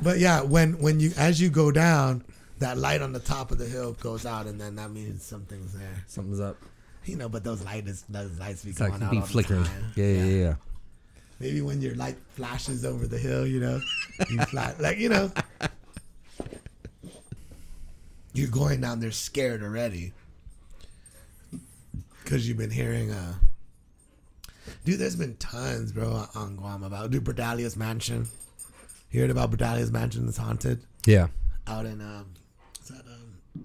but 0.02 0.19
yeah, 0.19 0.43
when 0.43 0.78
when 0.81 1.00
you 1.00 1.12
as 1.16 1.40
you 1.40 1.49
go 1.50 1.71
down, 1.71 2.25
that 2.59 2.78
light 2.78 3.02
on 3.02 3.12
the 3.12 3.21
top 3.21 3.50
of 3.50 3.59
the 3.59 3.66
hill 3.66 3.93
goes 4.00 4.26
out, 4.26 4.47
and 4.47 4.61
then 4.61 4.76
that 4.76 4.90
means 4.90 5.23
something's 5.25 5.73
there. 5.73 6.04
Something's 6.07 6.40
up. 6.40 6.57
You 7.04 7.16
know, 7.16 7.28
but 7.28 7.43
those 7.43 7.64
lights, 7.64 8.04
those 8.09 8.38
lights 8.38 8.64
be 8.64 8.71
It's 8.71 8.78
going 8.78 8.93
like 8.93 9.02
out 9.02 9.11
be 9.11 9.16
all 9.16 9.23
the 9.23 9.28
flickering. 9.28 9.64
time. 9.64 9.85
Yeah, 9.97 10.04
yeah, 10.07 10.25
yeah. 10.25 10.54
Maybe 11.40 11.61
when 11.62 11.81
your 11.81 11.95
light 11.95 12.16
flashes 12.31 12.85
over 12.85 13.07
the 13.07 13.16
hill, 13.19 13.47
you 13.47 13.61
know, 13.61 13.81
you 14.28 14.38
fly, 14.47 14.75
like 14.78 14.99
you 14.99 15.09
know, 15.09 15.31
you're 18.35 18.49
going 18.50 18.81
down 18.81 19.00
there 19.00 19.11
scared 19.12 19.62
already 19.62 20.12
because 22.25 22.47
you've 22.49 22.59
been 22.59 22.71
hearing. 22.71 23.11
uh 23.11 23.35
Dude, 24.85 24.99
there's 24.99 25.17
been 25.17 25.37
tons, 25.37 25.93
bro, 25.93 26.27
on 26.35 26.57
Guam 26.57 26.83
about 26.83 27.11
dude 27.11 27.25
Bordallo's 27.25 27.77
mansion. 27.77 28.27
You 29.11 29.21
heard 29.23 29.31
about 29.31 29.51
Bordallo's 29.51 29.91
mansion? 29.91 30.29
It's 30.29 30.37
haunted 30.37 30.83
Yeah. 31.07 31.29
out 31.67 31.87
in 31.87 32.01
um, 32.01 32.27
is 32.83 32.89
that 32.89 33.05
um, 33.07 33.65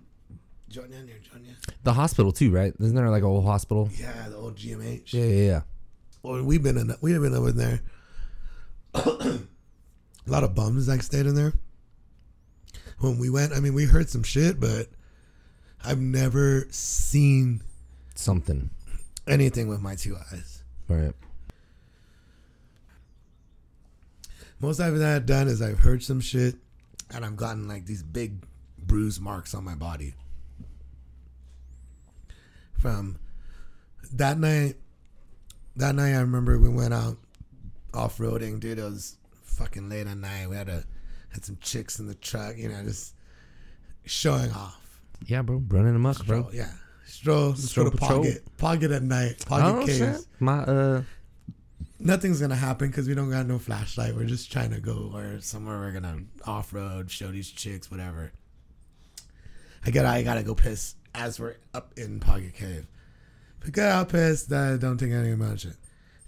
Jonia 0.70 1.04
near 1.06 1.18
Jonia? 1.20 1.56
The 1.84 1.94
hospital 1.94 2.32
too, 2.32 2.52
right? 2.52 2.74
Isn't 2.80 2.96
there 2.96 3.10
like 3.10 3.24
a 3.24 3.28
whole 3.28 3.42
hospital? 3.42 3.90
Yeah, 4.00 4.30
the 4.30 4.36
old 4.38 4.56
GMH. 4.56 5.14
Yeah, 5.14 5.26
yeah, 5.26 5.46
yeah. 5.46 5.62
Well, 6.22 6.42
we've 6.44 6.64
been 6.64 6.78
in 6.78 6.94
we've 7.02 7.20
been 7.22 7.34
over 7.36 7.52
there. 7.52 7.82
a 8.94 9.40
lot 10.28 10.44
of 10.44 10.56
bums 10.56 10.88
like 10.88 11.04
stayed 11.04 11.26
in 11.26 11.36
there. 11.36 11.54
When 13.00 13.18
we 13.18 13.30
went, 13.30 13.52
I 13.54 13.60
mean, 13.60 13.74
we 13.74 13.86
heard 13.86 14.10
some 14.10 14.24
shit, 14.24 14.60
but 14.60 14.88
I've 15.84 16.00
never 16.00 16.68
seen 16.70 17.62
Something. 18.16 18.70
anything 19.28 19.68
with 19.68 19.82
my 19.82 19.96
two 19.96 20.16
eyes. 20.32 20.53
Right. 20.94 21.14
Most 24.60 24.80
I've 24.80 24.96
had 24.96 25.26
done 25.26 25.48
is 25.48 25.62
I've 25.62 25.80
heard 25.80 26.04
some 26.04 26.22
shit, 26.22 26.56
and 27.14 27.26
I've 27.26 27.36
gotten 27.36 27.68
like 27.68 27.86
these 27.86 28.04
big 28.04 28.46
bruise 28.78 29.20
marks 29.20 29.54
on 29.54 29.64
my 29.64 29.76
body 29.76 30.14
from 32.80 33.18
that 34.14 34.38
night. 34.38 34.76
That 35.76 35.96
night, 35.96 36.14
I 36.14 36.20
remember 36.20 36.60
we 36.60 36.70
went 36.70 36.94
out 36.94 37.18
off 37.94 38.20
roading, 38.20 38.60
dude. 38.60 38.78
It 38.78 38.84
was 38.84 39.18
fucking 39.44 39.90
late 39.90 40.08
at 40.08 40.18
night. 40.18 40.50
We 40.50 40.56
had 40.56 40.70
a 40.70 40.84
had 41.30 41.44
some 41.44 41.58
chicks 41.62 42.00
in 42.00 42.08
the 42.08 42.16
truck, 42.16 42.58
you 42.58 42.70
know, 42.70 42.84
just 42.84 43.16
showing 44.06 44.52
off. 44.52 45.02
Yeah, 45.26 45.42
bro. 45.42 45.64
Running 45.68 45.96
amok, 45.96 46.26
bro. 46.26 46.44
Bro, 46.44 46.52
yeah. 46.54 46.72
Stroll, 47.06 47.54
Stroll 47.56 47.92
to. 47.92 47.98
Pagat. 47.98 48.40
Pagat 48.58 48.96
at 48.96 49.04
night. 49.04 49.38
Pagat 49.40 49.82
Oh, 49.82 49.86
caves. 49.86 50.28
My 50.40 50.60
uh, 50.64 51.04
Nothing's 52.00 52.42
gonna 52.42 52.56
happen 52.56 52.90
because 52.90 53.08
we 53.08 53.14
don't 53.16 53.30
got 53.30 53.46
no 53.46 53.60
flashlight. 53.60 54.16
We're 54.16 54.26
just 54.26 54.52
trying 54.52 54.72
to 54.72 54.82
go 54.82 55.10
where 55.14 55.40
somewhere 55.40 55.80
we're 55.80 55.92
gonna 55.94 56.20
off 56.46 56.74
road, 56.74 57.10
show 57.10 57.28
these 57.28 57.50
chicks, 57.50 57.90
whatever. 57.90 58.32
I 59.86 59.92
get 59.92 60.06
I 60.06 60.22
gotta 60.24 60.44
go 60.44 60.54
piss 60.56 60.96
as 61.16 61.40
we're 61.40 61.56
up 61.74 61.94
in 61.98 62.20
Pagat 62.20 62.56
Cave. 62.56 62.88
But 63.62 63.72
get 63.74 63.88
out 63.90 64.10
pissed. 64.10 64.52
Uh, 64.52 64.76
don't 64.78 64.98
think 64.98 65.14
anything 65.14 65.40
much. 65.40 65.66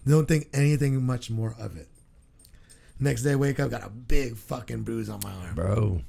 Don't 0.07 0.27
think 0.27 0.47
anything 0.53 1.01
much 1.05 1.29
more 1.29 1.55
of 1.59 1.75
it. 1.77 1.89
Next 2.99 3.23
day, 3.23 3.35
wake 3.35 3.59
up, 3.59 3.69
got 3.71 3.83
a 3.83 3.89
big 3.89 4.37
fucking 4.37 4.83
bruise 4.83 5.09
on 5.09 5.19
my 5.23 5.31
arm. 5.33 5.55
bro. 5.55 6.01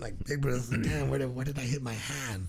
Like 0.00 0.14
big 0.24 0.40
bruise. 0.40 0.68
Damn, 0.68 1.10
where 1.10 1.20
did 1.20 1.32
where 1.34 1.44
did 1.44 1.58
I 1.58 1.62
hit 1.62 1.82
my 1.82 1.92
hand? 1.92 2.48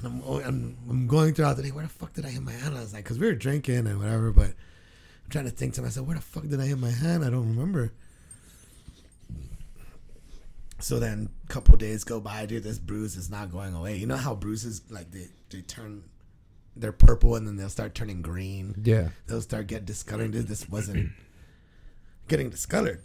And 0.00 0.06
I'm 0.06 0.22
oh, 0.26 0.40
I'm, 0.40 0.76
I'm 0.88 1.06
going 1.06 1.34
throughout 1.34 1.56
the 1.56 1.62
day. 1.62 1.70
Where 1.70 1.84
the 1.84 1.90
fuck 1.90 2.12
did 2.12 2.26
I 2.26 2.30
hit 2.30 2.42
my 2.42 2.52
hand? 2.52 2.76
I 2.76 2.80
was 2.80 2.92
like, 2.92 3.04
because 3.04 3.18
we 3.18 3.26
were 3.26 3.34
drinking 3.34 3.86
and 3.86 3.98
whatever, 3.98 4.32
but. 4.32 4.54
I'm 5.30 5.32
trying 5.32 5.44
to 5.44 5.52
think 5.52 5.74
to 5.74 5.82
myself, 5.82 6.08
where 6.08 6.16
the 6.16 6.22
fuck 6.22 6.48
did 6.48 6.60
I 6.60 6.66
hit 6.66 6.76
my 6.76 6.90
hand? 6.90 7.24
I 7.24 7.30
don't 7.30 7.54
remember. 7.54 7.92
So 10.80 10.98
then, 10.98 11.28
a 11.44 11.46
couple 11.46 11.76
days 11.76 12.02
go 12.02 12.18
by, 12.18 12.46
dude. 12.46 12.64
This 12.64 12.80
bruise 12.80 13.16
is 13.16 13.30
not 13.30 13.52
going 13.52 13.72
away. 13.72 13.96
You 13.96 14.08
know 14.08 14.16
how 14.16 14.34
bruises 14.34 14.82
like 14.90 15.12
they 15.12 15.28
they 15.50 15.60
turn, 15.60 16.02
they're 16.74 16.90
purple 16.90 17.36
and 17.36 17.46
then 17.46 17.56
they'll 17.56 17.68
start 17.68 17.94
turning 17.94 18.22
green. 18.22 18.74
Yeah. 18.82 19.10
They'll 19.28 19.40
start 19.40 19.68
get 19.68 19.84
discolored. 19.84 20.32
Dude, 20.32 20.48
this 20.48 20.68
wasn't 20.68 21.12
getting 22.26 22.50
discolored. 22.50 23.02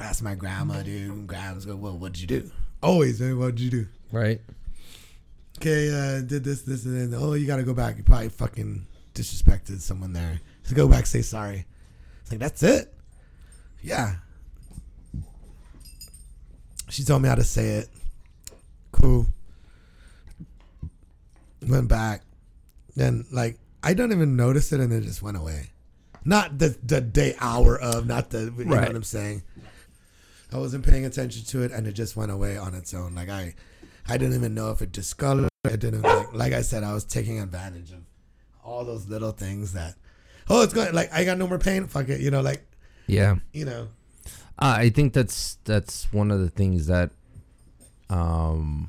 Asked 0.00 0.22
my 0.22 0.34
grandma, 0.34 0.82
dude. 0.82 1.28
Grandma's 1.28 1.64
go, 1.64 1.76
well, 1.76 1.96
what'd 1.96 2.18
you 2.18 2.26
do? 2.26 2.50
Always, 2.82 3.20
man. 3.20 3.38
What'd 3.38 3.60
you 3.60 3.70
do? 3.70 3.86
Right. 4.12 4.40
okay, 5.58 5.90
uh, 5.90 6.20
did 6.20 6.44
this, 6.44 6.62
this, 6.62 6.84
and 6.84 7.12
then, 7.12 7.20
oh, 7.20 7.34
you 7.34 7.46
gotta 7.46 7.62
go 7.64 7.74
back. 7.74 7.96
You 7.96 8.02
probably 8.02 8.28
fucking 8.28 8.86
disrespected 9.14 9.80
someone 9.80 10.12
there. 10.12 10.40
So 10.64 10.74
go 10.76 10.86
back, 10.88 11.06
say 11.06 11.22
sorry. 11.22 11.64
It's 12.22 12.30
like, 12.30 12.40
that's 12.40 12.62
it? 12.62 12.92
Yeah. 13.82 14.16
She 16.88 17.04
told 17.04 17.22
me 17.22 17.28
how 17.28 17.34
to 17.34 17.44
say 17.44 17.68
it. 17.76 17.88
Cool. 18.92 19.26
Went 21.66 21.88
back. 21.88 22.22
Then, 22.94 23.24
like, 23.32 23.58
I 23.82 23.94
don't 23.94 24.12
even 24.12 24.36
notice 24.36 24.72
it 24.72 24.80
and 24.80 24.92
it 24.92 25.02
just 25.02 25.22
went 25.22 25.36
away. 25.36 25.70
Not 26.24 26.58
the, 26.58 26.76
the 26.82 27.00
day 27.00 27.34
hour 27.40 27.78
of, 27.78 28.06
not 28.06 28.30
the, 28.30 28.52
you 28.56 28.64
know 28.64 28.76
Right. 28.76 28.86
what 28.88 28.96
I'm 28.96 29.02
saying? 29.04 29.42
I 30.56 30.58
wasn't 30.58 30.86
paying 30.86 31.04
attention 31.04 31.44
to 31.44 31.62
it 31.64 31.70
and 31.72 31.86
it 31.86 31.92
just 31.92 32.16
went 32.16 32.32
away 32.32 32.56
on 32.56 32.72
its 32.74 32.94
own. 32.94 33.14
Like, 33.14 33.28
I, 33.28 33.54
I 34.08 34.16
didn't 34.16 34.34
even 34.36 34.54
know 34.54 34.70
if 34.70 34.80
it 34.80 34.90
discolored. 34.90 35.50
I 35.66 35.76
didn't 35.76 36.00
like, 36.00 36.32
like 36.32 36.52
I 36.54 36.62
said, 36.62 36.82
I 36.82 36.94
was 36.94 37.04
taking 37.04 37.40
advantage 37.40 37.90
of 37.92 37.98
all 38.64 38.82
those 38.84 39.06
little 39.06 39.32
things 39.32 39.74
that. 39.74 39.94
Oh, 40.48 40.62
it's 40.62 40.72
going 40.72 40.94
like 40.94 41.12
I 41.12 41.24
got 41.24 41.36
no 41.38 41.46
more 41.46 41.58
pain. 41.58 41.86
Fuck 41.88 42.08
it, 42.08 42.20
you 42.20 42.30
know, 42.30 42.40
like 42.40 42.64
Yeah. 43.06 43.36
you 43.52 43.64
know. 43.66 43.88
Uh, 44.58 44.76
I 44.78 44.88
think 44.90 45.12
that's 45.12 45.58
that's 45.64 46.10
one 46.12 46.30
of 46.30 46.40
the 46.40 46.48
things 46.48 46.86
that 46.86 47.10
um 48.08 48.88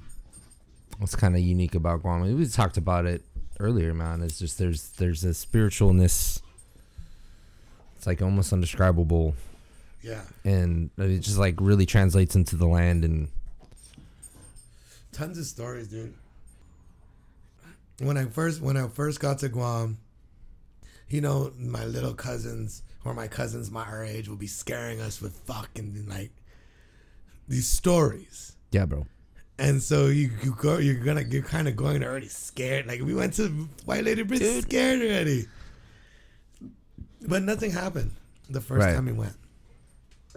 what's 0.99 1.15
kind 1.15 1.35
of 1.35 1.41
unique 1.41 1.75
about 1.75 2.01
Guam. 2.03 2.21
We 2.21 2.45
talked 2.47 2.77
about 2.77 3.05
it 3.05 3.23
earlier, 3.59 3.93
man. 3.93 4.21
It's 4.21 4.39
just 4.39 4.57
there's 4.57 4.89
there's 4.91 5.25
a 5.25 5.29
spiritualness. 5.29 6.41
It's 7.97 8.05
like 8.07 8.21
almost 8.21 8.53
undescribable, 8.53 9.33
Yeah, 10.01 10.21
and 10.45 10.89
it 10.97 11.19
just 11.19 11.37
like 11.37 11.55
really 11.59 11.85
translates 11.85 12.35
into 12.35 12.55
the 12.55 12.67
land. 12.67 13.03
And 13.03 13.29
tons 15.11 15.37
of 15.37 15.45
stories, 15.45 15.87
dude. 15.87 16.13
When 17.99 18.17
I 18.17 18.25
first 18.25 18.61
when 18.61 18.77
I 18.77 18.87
first 18.87 19.19
got 19.19 19.39
to 19.39 19.49
Guam, 19.49 19.97
you 21.09 21.19
know, 21.21 21.51
my 21.57 21.85
little 21.85 22.13
cousins 22.13 22.83
or 23.03 23.13
my 23.13 23.27
cousins 23.27 23.71
my 23.71 23.83
our 23.83 24.03
age 24.03 24.27
will 24.29 24.35
be 24.37 24.47
scaring 24.47 25.01
us 25.01 25.19
with 25.21 25.35
fucking 25.45 26.05
like 26.07 26.31
these 27.47 27.67
stories. 27.67 28.53
yeah, 28.71 28.85
bro. 28.85 29.05
And 29.59 29.81
so 29.81 30.05
you, 30.05 30.29
you 30.43 30.53
go, 30.55 30.77
you're 30.77 31.03
gonna, 31.03 31.23
you're 31.23 31.41
kind 31.41 31.67
of 31.67 31.75
going 31.75 32.03
already 32.03 32.27
scared. 32.27 32.85
Like 32.85 33.01
we 33.01 33.15
went 33.15 33.33
to 33.35 33.47
White 33.85 34.03
Lady 34.03 34.21
Bridge 34.21 34.43
scared 34.61 35.01
already, 35.01 35.47
but 37.27 37.41
nothing 37.41 37.71
happened 37.71 38.11
the 38.49 38.61
first 38.61 38.85
Right. 38.85 38.93
time 38.93 39.05
we 39.07 39.13
went. 39.13 39.33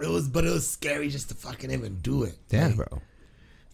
It 0.03 0.09
was, 0.09 0.29
but 0.29 0.45
it 0.45 0.51
was 0.51 0.69
scary 0.69 1.09
just 1.09 1.29
to 1.29 1.35
fucking 1.35 1.71
even 1.71 1.97
do 2.01 2.25
it. 2.25 2.37
Yeah, 2.51 2.69
Like, 2.69 2.77
bro. 2.77 3.03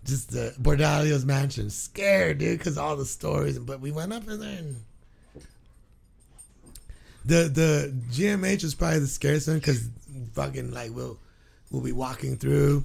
Just 0.05 0.31
the 0.31 0.55
Bordallo's 0.61 1.25
mansion, 1.25 1.69
scared, 1.71 2.39
dude, 2.39 2.59
because 2.59 2.79
all 2.79 2.97
the 2.97 3.05
stories. 3.05 3.59
But 3.59 3.81
we 3.81 3.91
went 3.91 4.13
up 4.13 4.29
in 4.29 4.39
there 4.41 4.59
and 4.59 4.77
the 7.25 7.49
the 7.49 7.95
GMH 8.13 8.63
was 8.63 8.75
probably 8.75 9.01
the 9.01 9.09
scariest 9.09 9.49
one 9.49 9.59
because 9.59 9.89
fucking 10.35 10.71
like 10.73 10.95
we'll 10.95 11.19
we'll 11.73 11.83
be 11.83 11.91
walking 11.93 12.37
through, 12.37 12.85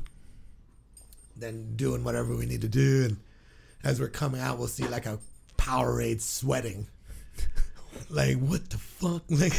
then 1.35 1.75
doing 1.75 2.03
whatever 2.03 2.35
we 2.35 2.47
need 2.47 2.61
to 2.61 2.67
do, 2.67 3.05
and 3.05 3.17
as 3.83 3.99
we're 3.99 4.07
coming 4.07 4.41
out, 4.41 4.57
we'll 4.57 4.67
see 4.67 4.87
like 4.87 5.05
a 5.05 5.19
Powerade 5.57 6.21
sweating. 6.21 6.87
like 8.09 8.37
what 8.39 8.67
the 8.71 8.77
fuck, 8.79 9.21
like. 9.29 9.53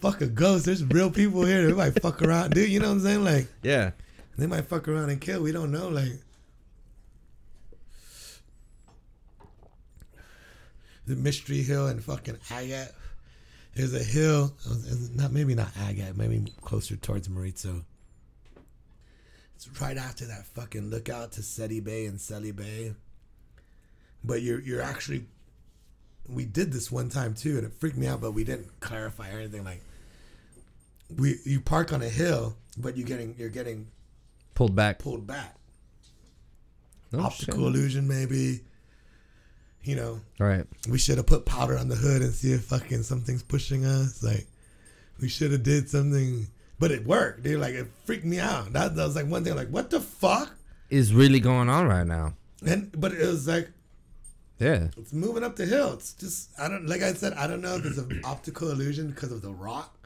Fuck 0.00 0.20
a 0.20 0.26
ghost. 0.26 0.66
There's 0.66 0.84
real 0.84 1.10
people 1.10 1.44
here. 1.44 1.66
They 1.66 1.72
might 1.72 2.00
fuck 2.00 2.22
around, 2.22 2.54
dude. 2.54 2.68
You 2.70 2.80
know 2.80 2.86
what 2.88 2.94
I'm 2.94 3.00
saying? 3.00 3.24
Like, 3.24 3.48
Yeah. 3.62 3.90
they 4.36 4.46
might 4.46 4.66
fuck 4.66 4.86
around 4.88 5.10
and 5.10 5.20
kill. 5.20 5.42
We 5.42 5.52
don't 5.52 5.72
know. 5.72 5.88
Like 5.88 6.12
the 11.06 11.16
Mystery 11.16 11.62
Hill 11.62 11.88
and 11.88 12.02
fucking 12.02 12.36
Agat. 12.50 12.92
There's 13.74 13.94
a 13.94 14.02
hill. 14.02 14.52
Uh, 14.68 14.74
not 15.14 15.32
maybe 15.32 15.54
not 15.54 15.72
Agat. 15.74 16.16
Maybe 16.16 16.52
closer 16.62 16.96
towards 16.96 17.28
Merizo. 17.28 17.84
It's 19.56 19.68
right 19.80 19.96
after 19.96 20.26
that 20.26 20.46
fucking 20.46 20.90
lookout 20.90 21.32
to 21.32 21.40
Cetti 21.40 21.82
Bay 21.82 22.06
and 22.06 22.20
Sella 22.20 22.52
Bay. 22.52 22.94
But 24.22 24.42
you're 24.42 24.60
you're 24.60 24.82
actually. 24.82 25.26
We 26.28 26.44
did 26.44 26.72
this 26.72 26.92
one 26.92 27.08
time 27.08 27.34
too, 27.34 27.56
and 27.56 27.66
it 27.66 27.72
freaked 27.72 27.96
me 27.96 28.06
out. 28.06 28.20
But 28.20 28.32
we 28.32 28.44
didn't 28.44 28.80
clarify 28.80 29.32
or 29.32 29.38
anything. 29.38 29.64
Like 29.64 29.82
we 31.16 31.36
you 31.44 31.60
park 31.60 31.92
on 31.92 32.02
a 32.02 32.08
hill, 32.08 32.56
but 32.76 32.96
you're 32.96 33.06
getting 33.06 33.34
you're 33.38 33.48
getting 33.48 33.88
Pulled 34.54 34.74
back. 34.74 34.98
pulled 34.98 35.26
back. 35.26 35.54
Oh, 37.12 37.20
Optical 37.20 37.54
shit. 37.54 37.64
illusion, 37.74 38.08
maybe. 38.08 38.60
You 39.82 39.96
know, 39.96 40.20
Right. 40.38 40.66
we 40.88 40.98
should 40.98 41.16
have 41.16 41.26
put 41.26 41.46
powder 41.46 41.78
on 41.78 41.88
the 41.88 41.94
hood 41.96 42.20
and 42.20 42.34
see 42.34 42.52
if 42.52 42.64
fucking 42.64 43.04
something's 43.04 43.42
pushing 43.42 43.86
us. 43.86 44.22
Like, 44.22 44.46
we 45.20 45.28
should 45.28 45.52
have 45.52 45.62
did 45.62 45.88
something, 45.88 46.48
but 46.78 46.90
it 46.90 47.06
worked. 47.06 47.44
Dude, 47.44 47.60
like 47.60 47.74
it 47.74 47.86
freaked 48.04 48.24
me 48.24 48.38
out. 48.40 48.72
That, 48.74 48.96
that 48.96 49.04
was 49.06 49.16
like 49.16 49.26
one 49.26 49.44
thing. 49.44 49.54
Like, 49.56 49.68
what 49.70 49.88
the 49.90 50.00
fuck? 50.00 50.54
Is 50.90 51.14
really 51.14 51.40
going 51.40 51.68
on 51.68 51.86
right 51.86 52.06
now. 52.06 52.34
And 52.66 52.90
but 53.00 53.12
it 53.12 53.26
was 53.26 53.46
like 53.46 53.70
Yeah. 54.58 54.88
it's 54.96 55.12
moving 55.12 55.44
up 55.44 55.56
the 55.56 55.64
hill. 55.66 55.92
It's 55.94 56.12
just 56.14 56.50
I 56.58 56.68
don't 56.68 56.86
like 56.86 57.02
I 57.02 57.12
said 57.14 57.32
I 57.34 57.46
don't 57.46 57.60
know 57.60 57.76
if 57.76 57.84
it's 57.86 57.98
an 57.98 58.20
optical 58.24 58.70
illusion 58.70 59.08
because 59.10 59.30
of 59.32 59.40
the 59.42 59.52
rock 59.52 59.96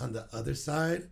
on 0.00 0.12
the 0.12 0.26
other 0.32 0.54
side. 0.54 1.08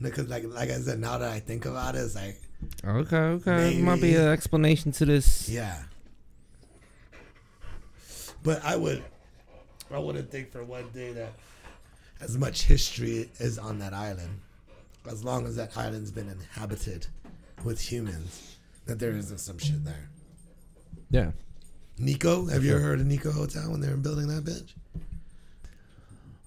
Because 0.00 0.28
like 0.28 0.44
like 0.44 0.70
I 0.70 0.78
said, 0.78 0.98
now 0.98 1.18
that 1.18 1.30
I 1.30 1.40
think 1.40 1.64
about 1.64 1.94
it, 1.94 1.98
it's 1.98 2.14
like 2.14 2.40
Okay. 2.84 3.16
Okay. 3.16 3.80
Might 3.80 4.00
be 4.00 4.14
an 4.14 4.28
explanation 4.28 4.92
to 4.92 5.04
this. 5.04 5.48
Yeah. 5.48 5.82
But 8.42 8.64
I 8.64 8.76
would 8.76 9.02
I 9.90 9.98
wouldn't 9.98 10.30
think 10.30 10.50
for 10.50 10.64
one 10.64 10.88
day 10.92 11.12
that 11.12 11.34
as 12.20 12.38
much 12.38 12.62
history 12.62 13.30
is 13.38 13.58
on 13.58 13.78
that 13.80 13.92
island, 13.92 14.40
as 15.10 15.24
long 15.24 15.46
as 15.46 15.56
that 15.56 15.76
island's 15.76 16.10
been 16.10 16.28
inhabited 16.28 17.06
with 17.64 17.80
humans, 17.80 18.56
that 18.86 18.98
there 18.98 19.10
isn't 19.10 19.38
some 19.38 19.58
shit 19.58 19.84
there. 19.84 20.08
Yeah. 21.10 21.32
Nikko, 21.98 22.46
have 22.46 22.64
you 22.64 22.74
ever 22.74 22.80
heard 22.80 23.00
of 23.00 23.06
Nikko 23.06 23.32
Hotel 23.32 23.70
when 23.70 23.80
they 23.80 23.88
were 23.88 23.96
building 23.96 24.28
that 24.28 24.44
bitch? 24.44 24.72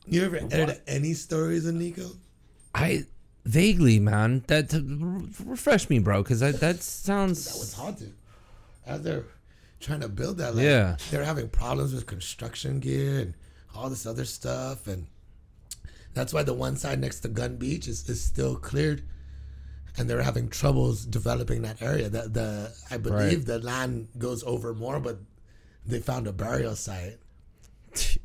You 0.08 0.24
ever 0.24 0.38
edited 0.38 0.82
any 0.88 1.14
stories 1.14 1.66
of 1.66 1.76
Nikko? 1.76 2.12
I 2.74 3.06
vaguely, 3.46 4.00
man. 4.00 4.44
That 4.48 4.72
refresh 5.44 5.90
me, 5.90 6.00
bro, 6.00 6.22
because 6.24 6.40
that 6.42 6.60
that 6.60 6.60
That 6.60 6.78
was 6.78 6.84
sounds. 6.86 7.74
haunted. 7.74 8.14
As 8.86 9.02
they're 9.02 9.24
trying 9.80 10.02
to 10.02 10.10
build 10.10 10.38
that, 10.38 10.56
like, 10.56 10.64
Yeah. 10.64 10.98
they're 11.10 11.26
having 11.26 11.50
problems 11.50 11.94
with 11.94 12.06
construction 12.06 12.80
gear 12.80 13.20
and 13.20 13.34
all 13.74 13.90
this 13.90 14.06
other 14.06 14.26
stuff, 14.26 14.88
and 14.88 15.08
that's 16.14 16.34
why 16.34 16.44
the 16.44 16.54
one 16.54 16.78
side 16.78 17.00
next 17.00 17.22
to 17.22 17.28
Gun 17.28 17.58
Beach 17.58 17.88
is, 17.88 18.08
is 18.08 18.22
still 18.22 18.56
cleared, 18.56 19.04
and 19.98 20.08
they're 20.10 20.22
having 20.22 20.50
troubles 20.50 21.06
developing 21.06 21.62
that 21.64 21.82
area. 21.82 22.10
The 22.10 22.30
the 22.30 22.74
I 22.92 22.98
believe 22.98 23.40
Right. 23.40 23.46
the 23.48 23.60
land 23.60 24.10
goes 24.18 24.44
over 24.44 24.74
more, 24.74 25.00
but 25.00 25.20
they 25.86 26.00
found 26.00 26.28
a 26.28 26.32
burial 26.34 26.76
site. 26.76 27.18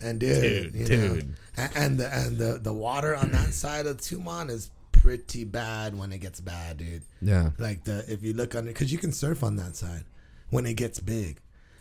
And 0.00 0.20
dude, 0.20 0.72
Dude, 0.72 0.74
you 0.90 0.96
know, 0.96 1.14
dude. 1.14 1.34
and 1.74 1.98
the 1.98 2.12
and 2.14 2.36
the 2.38 2.58
the 2.62 2.72
water 2.72 3.14
on 3.16 3.30
that 3.32 3.54
side 3.54 3.86
of 3.86 3.96
Tumon 3.98 4.50
is 4.50 4.70
pretty 4.92 5.44
bad 5.44 5.96
when 5.98 6.12
it 6.12 6.18
gets 6.18 6.40
bad, 6.40 6.76
dude. 6.78 7.02
Yeah. 7.22 7.50
Like 7.58 7.84
the 7.84 8.04
if 8.06 8.22
you 8.22 8.32
look 8.34 8.54
under, 8.54 8.70
because 8.72 8.92
you 8.92 8.98
can 8.98 9.12
surf 9.12 9.42
on 9.42 9.56
that 9.56 9.74
side. 9.76 10.04
when 10.50 10.66
it 10.66 10.74
gets 10.74 11.00
big. 11.00 11.40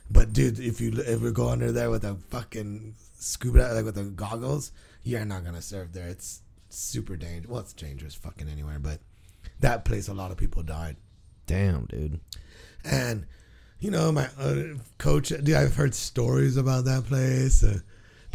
But 0.10 0.32
dude, 0.34 0.60
if 0.60 0.80
you 0.80 0.92
if 0.96 1.22
we 1.22 1.32
go 1.32 1.50
under 1.50 1.72
there 1.72 1.90
with 1.90 2.06
a 2.06 2.16
fucking 2.30 2.96
scuba 3.20 3.74
like 3.74 3.86
with 3.86 3.96
the 3.96 4.04
goggles, 4.06 4.72
you're 5.04 5.26
not 5.26 5.44
gonna 5.44 5.62
surf 5.62 5.90
there. 5.92 6.08
It's 6.08 6.42
super 6.70 7.18
dangerous. 7.18 7.50
Well, 7.52 7.60
it's 7.62 7.74
dangerous 7.74 8.16
fucking 8.16 8.48
anywhere, 8.48 8.80
but 8.80 9.00
that 9.60 9.84
place 9.86 10.08
a 10.08 10.14
lot 10.14 10.32
of 10.32 10.38
people 10.38 10.64
died. 10.64 10.96
Damn, 11.48 11.86
dude. 11.88 12.20
And 12.84 13.26
you 13.80 13.92
know, 13.92 14.12
my 14.12 14.30
uh, 14.40 14.76
coach, 14.98 15.30
dude, 15.30 15.52
I've 15.52 15.76
heard 15.76 15.94
stories 15.94 16.56
about 16.58 16.86
that 16.86 17.06
place. 17.06 17.64
Uh, 17.64 17.80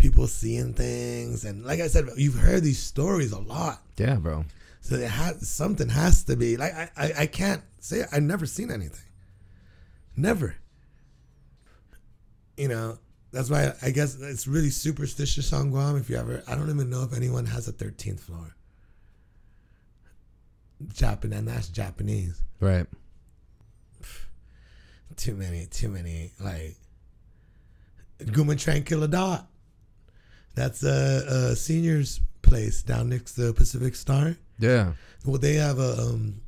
people 0.00 0.26
seeing 0.26 0.72
things, 0.72 1.44
and 1.44 1.64
like 1.64 1.78
I 1.78 1.86
said, 1.86 2.08
you've 2.16 2.34
heard 2.34 2.62
these 2.62 2.78
stories 2.78 3.32
a 3.32 3.38
lot. 3.38 3.82
Yeah, 3.98 4.16
bro. 4.16 4.46
So 4.80 4.94
it 4.96 5.10
has 5.10 5.46
something 5.48 5.90
has 5.90 6.24
to 6.24 6.36
be 6.36 6.56
like 6.56 6.74
I, 6.74 6.90
I, 6.96 7.12
I 7.18 7.26
can't 7.26 7.62
say 7.80 8.04
I've 8.10 8.22
never 8.22 8.46
seen 8.46 8.70
anything. 8.70 9.06
Never. 10.16 10.56
You 12.56 12.68
know, 12.68 12.98
that's 13.30 13.50
why 13.50 13.74
I 13.82 13.90
guess 13.90 14.18
it's 14.18 14.46
really 14.46 14.70
superstitious 14.70 15.52
on 15.52 15.70
Guam. 15.70 15.96
If 15.96 16.08
you 16.08 16.16
ever, 16.16 16.42
I 16.48 16.54
don't 16.54 16.70
even 16.70 16.88
know 16.88 17.02
if 17.02 17.14
anyone 17.14 17.44
has 17.46 17.68
a 17.68 17.72
thirteenth 17.72 18.20
floor. 18.20 18.56
Japan 20.94 21.34
and 21.34 21.46
that's 21.46 21.68
Japanese. 21.68 22.42
Right. 22.58 22.86
Too 25.16 25.34
many, 25.34 25.66
too 25.66 25.90
many. 25.90 26.32
Like 26.40 26.76
Guma 28.18 28.54
Trankilidat. 28.54 29.44
That's 30.54 30.82
a, 30.82 31.50
a 31.52 31.56
seniors 31.56 32.20
place 32.42 32.82
down 32.82 33.08
next 33.08 33.34
to 33.34 33.52
Pacific 33.52 33.94
Star. 33.94 34.36
Yeah. 34.58 34.92
Well, 35.24 35.38
they 35.38 35.54
have 35.54 35.78
a. 35.78 35.92
Um, 35.98 36.40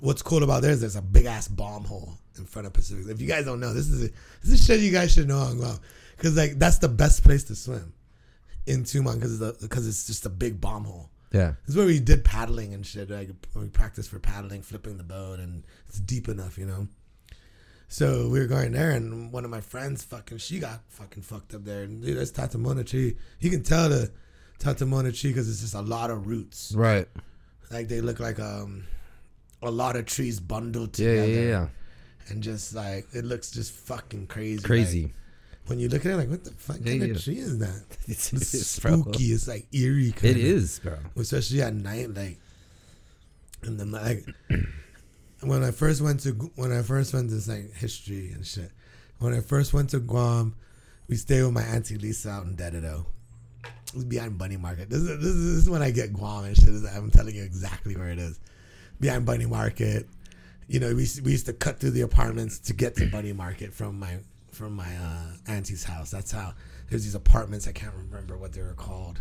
what's 0.00 0.22
cool 0.22 0.42
about 0.42 0.62
theirs? 0.62 0.80
There's 0.80 0.96
a 0.96 1.02
big 1.02 1.26
ass 1.26 1.48
bomb 1.48 1.84
hole 1.84 2.14
in 2.38 2.44
front 2.44 2.66
of 2.66 2.72
Pacific. 2.72 3.06
If 3.08 3.20
you 3.20 3.28
guys 3.28 3.44
don't 3.44 3.60
know, 3.60 3.72
this 3.72 3.88
is 3.88 4.04
a, 4.04 4.10
this 4.42 4.60
is 4.60 4.64
shit 4.64 4.80
you 4.80 4.92
guys 4.92 5.12
should 5.12 5.28
know 5.28 5.52
Guam, 5.54 5.78
because 6.16 6.36
like 6.36 6.58
that's 6.58 6.78
the 6.78 6.88
best 6.88 7.24
place 7.24 7.44
to 7.44 7.54
swim 7.54 7.92
in 8.66 8.84
Tumon 8.84 9.14
because 9.14 9.40
because 9.60 9.88
it's 9.88 10.06
just 10.06 10.26
a 10.26 10.30
big 10.30 10.60
bomb 10.60 10.84
hole. 10.84 11.10
Yeah. 11.32 11.54
it's 11.66 11.76
where 11.76 11.84
we 11.84 12.00
did 12.00 12.24
paddling 12.24 12.72
and 12.72 12.86
shit. 12.86 13.10
Like 13.10 13.30
we 13.54 13.68
practiced 13.68 14.10
for 14.10 14.18
paddling, 14.18 14.62
flipping 14.62 14.96
the 14.96 15.04
boat, 15.04 15.40
and 15.40 15.64
it's 15.88 16.00
deep 16.00 16.28
enough, 16.28 16.56
you 16.56 16.66
know. 16.66 16.88
So 17.90 18.28
we 18.28 18.38
were 18.38 18.46
going 18.46 18.72
there, 18.72 18.90
and 18.90 19.32
one 19.32 19.44
of 19.44 19.50
my 19.50 19.62
friends, 19.62 20.04
fucking, 20.04 20.38
she 20.38 20.58
got 20.58 20.80
fucking 20.88 21.22
fucked 21.22 21.54
up 21.54 21.64
there. 21.64 21.84
And 21.84 22.02
dude, 22.02 22.18
that's 22.18 22.30
Tatamona 22.32 22.86
tree. 22.86 23.16
You 23.40 23.48
can 23.50 23.62
tell 23.62 23.88
the 23.88 24.10
Tatamona 24.58 25.18
tree 25.18 25.30
because 25.30 25.48
it's 25.48 25.60
just 25.62 25.74
a 25.74 25.80
lot 25.80 26.10
of 26.10 26.26
roots. 26.26 26.72
Right. 26.76 27.08
Like 27.70 27.88
they 27.88 28.00
look 28.00 28.20
like 28.20 28.38
um 28.40 28.84
a 29.62 29.70
lot 29.70 29.96
of 29.96 30.06
trees 30.06 30.38
bundled 30.38 30.92
together. 30.92 31.26
yeah, 31.28 31.40
yeah. 31.40 31.48
yeah. 31.48 31.68
And 32.28 32.42
just 32.42 32.74
like 32.74 33.06
it 33.14 33.24
looks 33.24 33.50
just 33.50 33.72
fucking 33.72 34.26
crazy. 34.26 34.62
Crazy. 34.62 35.02
Like, 35.04 35.12
when 35.66 35.78
you 35.80 35.88
look 35.88 36.04
at 36.06 36.12
it, 36.12 36.16
like 36.16 36.28
what 36.30 36.44
the 36.44 36.50
fuck 36.52 36.76
Yeah, 36.80 36.92
kind 36.98 37.06
yeah. 37.08 37.14
of 37.14 37.24
tree 37.24 37.38
is 37.38 37.58
that? 37.58 37.82
It's, 38.06 38.32
It's 38.32 38.54
it's 38.54 38.78
bro. 38.80 39.00
spooky. 39.02 39.24
It's 39.32 39.48
like 39.48 39.66
eerie. 39.72 40.08
It 40.08 40.16
Kinda. 40.16 40.40
is, 40.40 40.78
bro. 40.78 40.96
especially 41.16 41.62
at 41.62 41.74
night. 41.74 42.14
Like, 42.14 42.38
and 43.62 43.78
then 43.80 43.90
like 43.92 44.26
when 45.42 45.62
I 45.62 45.70
first 45.70 46.00
went 46.00 46.20
to 46.20 46.32
when 46.56 46.72
I 46.72 46.82
first 46.82 47.14
went 47.14 47.30
to 47.30 47.50
like 47.50 47.74
history 47.74 48.32
and 48.32 48.46
shit. 48.46 48.70
When 49.18 49.34
I 49.34 49.40
first 49.40 49.72
went 49.72 49.90
to 49.90 50.00
Guam, 50.00 50.54
we 51.08 51.16
stayed 51.16 51.42
with 51.42 51.52
my 51.52 51.62
auntie 51.62 51.96
Lisa 51.96 52.30
out 52.30 52.44
in 52.44 52.56
Dededo. 52.56 53.06
It 53.64 53.94
was 53.94 54.04
behind 54.04 54.38
Bunny 54.38 54.56
Market. 54.56 54.90
This 54.90 55.00
is, 55.00 55.08
this 55.08 55.26
is 55.26 55.54
this 55.54 55.64
is 55.64 55.70
when 55.70 55.82
I 55.82 55.90
get 55.90 56.12
Guam 56.12 56.44
and 56.44 56.56
shit. 56.56 56.68
I'm 56.94 57.10
telling 57.10 57.34
you 57.34 57.42
exactly 57.42 57.96
where 57.96 58.10
it 58.10 58.18
is. 58.18 58.38
Behind 59.00 59.24
Bunny 59.24 59.46
Market. 59.46 60.06
You 60.68 60.80
know, 60.80 60.88
we 60.88 61.06
we 61.24 61.32
used 61.32 61.46
to 61.46 61.52
cut 61.52 61.80
through 61.80 61.92
the 61.92 62.02
apartments 62.02 62.58
to 62.60 62.74
get 62.74 62.94
to 62.96 63.06
Bunny 63.10 63.32
Market 63.32 63.72
from 63.72 63.98
my 63.98 64.18
from 64.52 64.74
my 64.74 64.94
uh, 64.96 65.32
auntie's 65.46 65.84
house. 65.84 66.10
That's 66.10 66.32
how 66.32 66.54
there's 66.90 67.04
these 67.04 67.14
apartments. 67.14 67.66
I 67.66 67.72
can't 67.72 67.94
remember 67.94 68.36
what 68.36 68.52
they 68.52 68.60
were 68.60 68.74
called, 68.74 69.20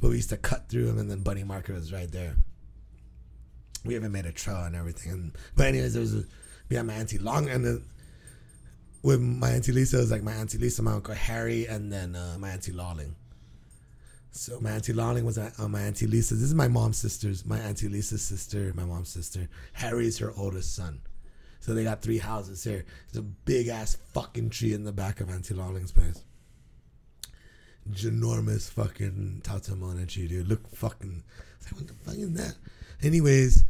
but 0.00 0.10
we 0.10 0.16
used 0.16 0.30
to 0.30 0.36
cut 0.36 0.68
through 0.68 0.86
them, 0.86 0.98
and 0.98 1.10
then 1.10 1.22
Bunny 1.22 1.42
Market 1.42 1.74
was 1.74 1.92
right 1.92 2.10
there. 2.10 2.36
We 3.86 3.94
even 3.94 4.12
made 4.12 4.26
a 4.26 4.32
trail 4.32 4.64
and 4.64 4.74
everything. 4.74 5.12
And, 5.12 5.32
but 5.54 5.66
anyways, 5.66 5.94
there 5.94 6.00
was 6.00 6.14
a, 6.14 6.24
had 6.74 6.86
my 6.86 6.94
auntie 6.94 7.18
Long, 7.18 7.48
and 7.48 7.64
then 7.64 7.84
with 9.02 9.20
my 9.20 9.50
auntie 9.50 9.72
Lisa, 9.72 9.98
it 9.98 10.00
was 10.00 10.10
like 10.10 10.22
my 10.22 10.32
auntie 10.32 10.58
Lisa, 10.58 10.82
my 10.82 10.92
uncle 10.92 11.14
Harry, 11.14 11.66
and 11.66 11.92
then 11.92 12.16
uh, 12.16 12.36
my 12.38 12.50
auntie 12.50 12.72
Lawling. 12.72 13.14
So 14.32 14.60
my 14.60 14.72
auntie 14.72 14.92
Lawling 14.92 15.24
was 15.24 15.38
uh, 15.38 15.50
my 15.68 15.82
auntie 15.82 16.06
Lisa. 16.06 16.34
This 16.34 16.44
is 16.44 16.54
my 16.54 16.68
mom's 16.68 16.98
sister's, 16.98 17.46
my 17.46 17.58
auntie 17.58 17.88
Lisa's 17.88 18.22
sister, 18.22 18.72
my 18.74 18.84
mom's 18.84 19.08
sister. 19.08 19.48
Harry's 19.72 20.18
her 20.18 20.32
oldest 20.36 20.74
son. 20.74 21.00
So 21.60 21.74
they 21.74 21.84
got 21.84 22.02
three 22.02 22.18
houses 22.18 22.62
here. 22.62 22.84
There's 23.12 23.24
a 23.24 23.28
big 23.28 23.68
ass 23.68 23.96
fucking 24.12 24.50
tree 24.50 24.72
in 24.74 24.84
the 24.84 24.92
back 24.92 25.20
of 25.20 25.30
Auntie 25.30 25.54
Lawling's 25.54 25.90
place. 25.90 26.22
Ginormous 27.90 28.70
fucking 28.70 29.40
Tatamona 29.42 30.06
tree, 30.06 30.28
dude. 30.28 30.48
Look 30.48 30.68
fucking. 30.74 31.22
It's 31.56 31.72
like, 31.72 31.80
what 31.80 31.88
the 31.88 31.94
fuck 31.94 32.14
is 32.16 32.32
that? 32.34 32.54
Anyways, 33.02 33.64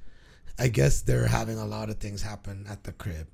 I 0.58 0.68
guess 0.68 1.02
they're 1.02 1.26
having 1.26 1.58
a 1.58 1.66
lot 1.66 1.90
of 1.90 1.98
things 1.98 2.22
happen 2.22 2.66
at 2.68 2.84
the 2.84 2.92
crib. 2.92 3.28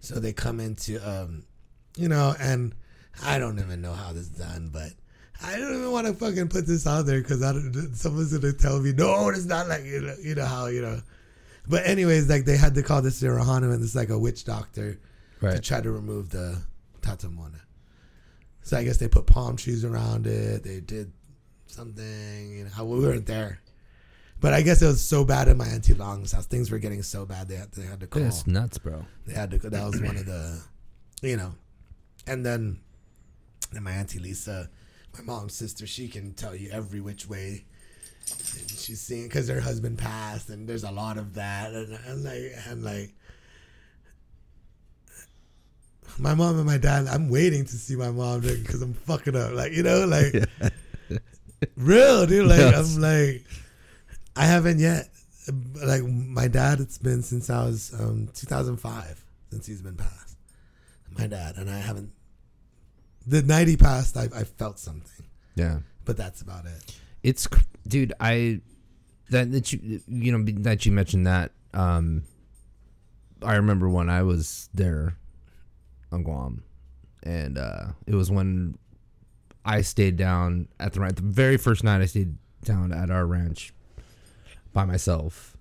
So 0.00 0.16
they 0.16 0.32
come 0.32 0.60
into, 0.60 0.98
um, 1.08 1.44
you 1.96 2.08
know, 2.08 2.34
and 2.40 2.74
I 3.24 3.38
don't 3.38 3.58
even 3.58 3.80
know 3.82 3.92
how 3.92 4.12
this 4.12 4.22
is 4.22 4.28
done, 4.30 4.70
but 4.72 4.90
I 5.44 5.58
don't 5.58 5.74
even 5.74 5.90
want 5.90 6.06
to 6.06 6.14
fucking 6.14 6.48
put 6.48 6.66
this 6.66 6.86
out 6.86 7.06
there 7.06 7.20
because 7.20 7.42
I 7.42 7.52
don't, 7.52 7.94
someone's 7.94 8.36
gonna 8.36 8.52
tell 8.52 8.80
me 8.80 8.92
no, 8.92 9.28
it's 9.28 9.44
not 9.44 9.68
like 9.68 9.84
you 9.84 10.00
know, 10.00 10.14
you 10.22 10.34
know 10.34 10.46
how 10.46 10.66
you 10.66 10.82
know. 10.82 11.00
But 11.68 11.86
anyways, 11.86 12.28
like 12.28 12.44
they 12.44 12.56
had 12.56 12.74
to 12.74 12.82
call 12.82 13.02
this 13.02 13.20
Suruhanu 13.20 13.72
and 13.72 13.82
it's 13.82 13.94
like 13.94 14.08
a 14.08 14.18
witch 14.18 14.44
doctor 14.44 14.98
to 15.40 15.60
try 15.60 15.80
to 15.80 15.90
remove 15.90 16.30
the 16.30 16.60
tatamona. 17.00 17.60
So 18.62 18.76
I 18.76 18.84
guess 18.84 18.98
they 18.98 19.08
put 19.08 19.26
palm 19.26 19.56
trees 19.56 19.84
around 19.84 20.26
it. 20.26 20.62
They 20.62 20.80
did 20.80 21.12
something. 21.66 22.50
You 22.58 22.64
know, 22.64 22.84
we 22.84 23.00
weren't 23.00 23.26
there, 23.26 23.60
but 24.42 24.52
I 24.52 24.60
guess 24.60 24.82
it 24.82 24.86
was 24.86 25.00
so 25.00 25.24
bad 25.24 25.46
in 25.46 25.56
my 25.56 25.68
auntie 25.68 25.94
Long's 25.94 26.32
house. 26.32 26.46
Things 26.46 26.70
were 26.70 26.80
getting 26.80 27.02
so 27.02 27.24
bad 27.24 27.48
they 27.48 27.54
had, 27.54 27.70
they 27.72 27.86
had 27.86 28.00
to 28.00 28.08
call. 28.08 28.24
It's 28.24 28.44
nuts, 28.44 28.76
bro. 28.76 29.06
They 29.24 29.34
had 29.34 29.52
to. 29.52 29.58
That 29.58 29.86
was 29.86 30.02
one 30.02 30.16
of 30.16 30.26
the, 30.26 30.60
you 31.22 31.36
know, 31.36 31.54
and 32.26 32.44
then, 32.44 32.80
then 33.72 33.84
my 33.84 33.92
auntie 33.92 34.18
Lisa, 34.18 34.68
my 35.16 35.22
mom's 35.22 35.54
sister, 35.54 35.86
she 35.86 36.08
can 36.08 36.34
tell 36.34 36.56
you 36.56 36.70
every 36.72 37.00
which 37.00 37.28
way. 37.28 37.64
And 38.58 38.70
she's 38.70 39.00
seeing 39.00 39.28
because 39.28 39.48
her 39.48 39.60
husband 39.60 39.98
passed, 39.98 40.50
and 40.50 40.68
there's 40.68 40.84
a 40.84 40.90
lot 40.90 41.18
of 41.18 41.34
that, 41.34 41.72
and, 41.72 41.98
and 42.06 42.24
like 42.24 42.52
and 42.68 42.82
like. 42.82 43.14
My 46.18 46.34
mom 46.34 46.56
and 46.56 46.66
my 46.66 46.78
dad. 46.78 47.06
I'm 47.06 47.30
waiting 47.30 47.64
to 47.64 47.76
see 47.76 47.96
my 47.96 48.10
mom 48.10 48.40
because 48.40 48.82
I'm 48.82 48.92
fucking 48.94 49.34
up. 49.34 49.52
Like 49.52 49.72
you 49.72 49.82
know, 49.82 50.04
like 50.04 50.34
real 51.76 52.26
dude. 52.26 52.48
Like 52.48 52.58
Yes. 52.58 52.96
I'm 52.96 53.02
like, 53.02 53.46
I 54.36 54.46
haven't 54.46 54.78
yet. 54.78 55.08
Like 55.84 56.04
my 56.04 56.48
dad, 56.48 56.80
it's 56.80 56.98
been 56.98 57.22
since 57.22 57.50
I 57.50 57.64
was 57.64 57.92
um 57.98 58.28
2005 58.34 59.24
since 59.50 59.66
he's 59.66 59.82
been 59.82 59.96
passed. 59.96 60.36
My 61.18 61.26
dad 61.26 61.56
and 61.56 61.68
I 61.68 61.78
haven't. 61.78 62.12
The 63.26 63.42
night 63.42 63.68
he 63.68 63.76
passed, 63.76 64.16
I, 64.16 64.28
I 64.34 64.44
felt 64.44 64.78
something, 64.78 65.26
Yeah. 65.54 65.78
but 66.04 66.16
that's 66.16 66.42
about 66.42 66.66
it. 66.66 66.96
It's 67.22 67.46
dude, 67.86 68.12
I 68.20 68.60
that 69.30 69.50
that 69.52 69.72
you 69.72 70.00
you 70.08 70.36
know 70.36 70.44
that 70.62 70.86
you 70.86 70.92
mentioned 70.92 71.26
that 71.26 71.52
um 71.74 72.22
I 73.42 73.56
remember 73.56 73.88
when 73.88 74.08
I 74.08 74.22
was 74.22 74.68
there 74.74 75.16
on 76.12 76.22
Guam 76.22 76.62
and 77.24 77.58
uh 77.58 77.86
it 78.06 78.14
was 78.14 78.30
when 78.30 78.78
I 79.64 79.80
stayed 79.82 80.16
down 80.16 80.68
at 80.78 80.92
the 80.92 81.00
the 81.00 81.22
very 81.22 81.56
first 81.56 81.82
night 81.84 82.00
I 82.00 82.06
stayed 82.06 82.36
down 82.64 82.92
at 82.92 83.10
our 83.10 83.26
ranch 83.26 83.72
by 84.72 84.84
myself. 84.84 85.56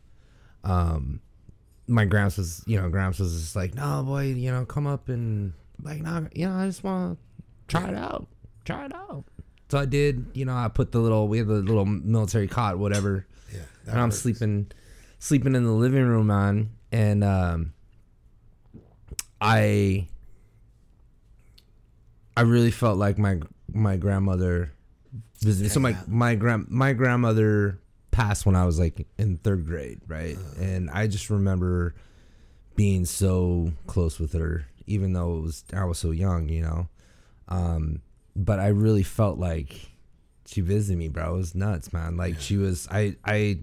Um 0.64 1.22
my 1.88 2.06
gramps 2.06 2.38
was 2.38 2.64
you 2.66 2.80
know, 2.80 2.90
gramps 2.90 3.20
was 3.20 3.34
just 3.40 3.56
like, 3.56 3.74
No 3.76 4.04
boy, 4.04 4.26
you 4.26 4.52
know, 4.52 4.66
come 4.66 4.88
up 4.88 5.10
and 5.10 5.54
like 5.82 6.02
no 6.02 6.28
you 6.34 6.48
know, 6.48 6.56
I 6.56 6.66
just 6.68 6.84
wanna 6.84 7.18
try 7.68 7.90
it 7.90 7.96
out. 7.96 8.28
Try 8.66 8.86
it 8.86 8.94
out. 8.94 9.26
So 9.70 9.78
I 9.78 9.86
did, 9.86 10.26
you 10.34 10.46
know, 10.46 10.54
I 10.56 10.68
put 10.68 10.92
the 10.92 11.00
little 11.00 11.28
we 11.28 11.38
have 11.40 11.48
the 11.48 11.56
little 11.56 11.86
military 11.86 12.48
cot, 12.48 12.78
whatever. 12.78 13.26
Yeah, 13.54 13.60
And 13.88 14.00
I'm 14.00 14.10
works. 14.10 14.20
sleeping 14.20 14.72
sleeping 15.20 15.56
in 15.56 15.64
the 15.66 15.72
living 15.72 16.06
room 16.06 16.30
on 16.32 16.72
and 16.92 17.24
um 17.24 17.74
I 19.40 20.08
I 22.38 22.42
really 22.42 22.72
felt 22.72 22.98
like 22.98 23.18
my 23.18 23.40
my 23.74 23.98
grandmother 23.98 24.72
visited. 25.42 25.72
So 25.72 25.80
my 25.80 25.96
my 26.08 26.36
grand 26.36 26.68
my 26.70 26.94
grandmother 26.94 27.80
passed 28.22 28.46
when 28.46 28.56
I 28.56 28.66
was 28.66 28.80
like 28.80 29.08
in 29.18 29.38
third 29.38 29.66
grade, 29.66 30.00
right? 30.08 30.38
And 30.60 30.90
I 30.90 31.08
just 31.08 31.30
remember 31.30 31.96
being 32.76 33.06
so 33.06 33.72
close 33.88 34.20
with 34.20 34.34
her, 34.34 34.66
even 34.88 35.14
though 35.14 35.38
it 35.38 35.42
was 35.42 35.64
I 35.74 35.86
was 35.86 35.98
so 36.00 36.12
young, 36.12 36.50
you 36.50 36.62
know. 36.62 36.88
Um, 37.48 38.02
but 38.36 38.60
I 38.60 38.68
really 38.68 39.04
felt 39.04 39.38
like 39.40 39.90
she 40.46 40.62
visited 40.62 40.98
me, 40.98 41.08
bro. 41.08 41.34
It 41.36 41.38
was 41.38 41.56
nuts, 41.56 41.92
man. 41.94 42.18
Like 42.18 42.40
she 42.40 42.58
was 42.58 42.88
I 42.92 43.16
I 43.26 43.60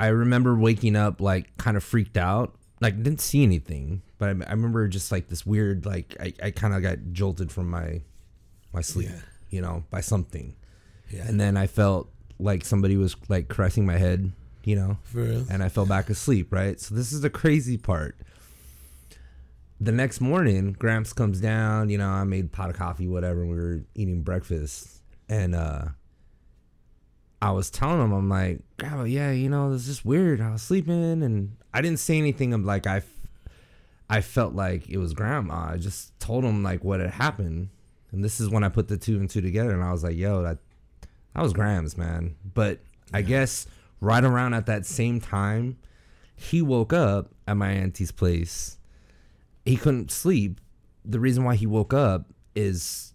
I 0.00 0.08
remember 0.08 0.54
waking 0.56 0.96
up 0.96 1.20
like 1.20 1.56
kind 1.58 1.76
of 1.76 1.84
freaked 1.84 2.16
out 2.16 2.54
like 2.80 2.96
didn't 3.02 3.20
see 3.20 3.42
anything, 3.44 4.02
but 4.18 4.26
I, 4.28 4.30
I 4.48 4.52
remember 4.52 4.88
just 4.88 5.12
like 5.12 5.28
this 5.28 5.46
weird 5.46 5.86
like 5.86 6.16
I, 6.18 6.32
I 6.42 6.50
kind 6.50 6.74
of 6.74 6.82
got 6.82 6.98
jolted 7.12 7.52
from 7.52 7.70
my 7.70 8.00
my 8.72 8.80
sleep, 8.80 9.10
Yeah. 9.10 9.20
you 9.50 9.60
know, 9.60 9.84
by 9.90 10.00
something, 10.00 10.56
Yeah. 11.10 11.26
and 11.28 11.38
then 11.38 11.56
I 11.56 11.66
felt 11.68 12.08
like 12.42 12.64
somebody 12.64 12.96
was 12.96 13.16
like 13.28 13.48
caressing 13.48 13.86
my 13.86 13.96
head, 13.96 14.32
you 14.64 14.76
know, 14.76 14.98
For 15.04 15.18
real. 15.22 15.46
and 15.50 15.62
I 15.62 15.68
fell 15.68 15.86
back 15.86 16.10
asleep, 16.10 16.52
right? 16.52 16.78
So 16.80 16.94
this 16.94 17.12
is 17.12 17.20
the 17.22 17.30
crazy 17.30 17.76
part. 17.78 18.16
The 19.80 19.92
next 19.92 20.20
morning, 20.20 20.74
Gramps 20.78 21.12
comes 21.12 21.40
down, 21.40 21.90
you 21.90 21.98
know, 21.98 22.08
I 22.08 22.22
made 22.24 22.52
pot 22.52 22.70
of 22.70 22.76
coffee, 22.76 23.08
whatever, 23.08 23.40
and 23.42 23.50
we 23.50 23.56
were 23.56 23.80
eating 23.94 24.22
breakfast. 24.22 25.00
And 25.28 25.54
uh 25.54 25.86
I 27.40 27.50
was 27.50 27.70
telling 27.70 28.00
him, 28.00 28.12
I'm 28.12 28.28
like, 28.28 28.60
Grandma, 28.78 29.02
yeah, 29.02 29.32
you 29.32 29.48
know, 29.48 29.72
it's 29.72 29.86
just 29.86 30.04
weird. 30.04 30.40
I 30.40 30.50
was 30.52 30.62
sleeping 30.62 31.22
and 31.24 31.56
I 31.74 31.80
didn't 31.80 31.98
say 31.98 32.16
anything 32.16 32.52
of 32.54 32.64
like 32.64 32.86
I 32.86 32.98
f- 32.98 33.06
I 34.08 34.20
felt 34.20 34.54
like 34.54 34.88
it 34.88 34.98
was 34.98 35.14
grandma. 35.14 35.70
I 35.72 35.78
just 35.78 36.18
told 36.20 36.44
him 36.44 36.62
like 36.62 36.84
what 36.84 37.00
had 37.00 37.10
happened. 37.10 37.70
And 38.12 38.22
this 38.22 38.38
is 38.40 38.48
when 38.50 38.62
I 38.62 38.68
put 38.68 38.86
the 38.88 38.98
two 38.98 39.18
and 39.18 39.28
two 39.28 39.40
together 39.40 39.72
and 39.72 39.82
I 39.82 39.90
was 39.90 40.04
like, 40.04 40.16
yo, 40.16 40.42
that 40.42 40.58
that 41.34 41.42
was 41.42 41.52
Grams, 41.52 41.96
man. 41.96 42.36
But 42.54 42.80
I 43.12 43.22
guess 43.22 43.66
right 44.00 44.22
around 44.24 44.54
at 44.54 44.66
that 44.66 44.86
same 44.86 45.20
time, 45.20 45.78
he 46.34 46.62
woke 46.62 46.92
up 46.92 47.30
at 47.46 47.56
my 47.56 47.70
auntie's 47.70 48.12
place. 48.12 48.78
He 49.64 49.76
couldn't 49.76 50.10
sleep. 50.10 50.60
The 51.04 51.20
reason 51.20 51.44
why 51.44 51.54
he 51.56 51.66
woke 51.66 51.94
up 51.94 52.26
is 52.54 53.14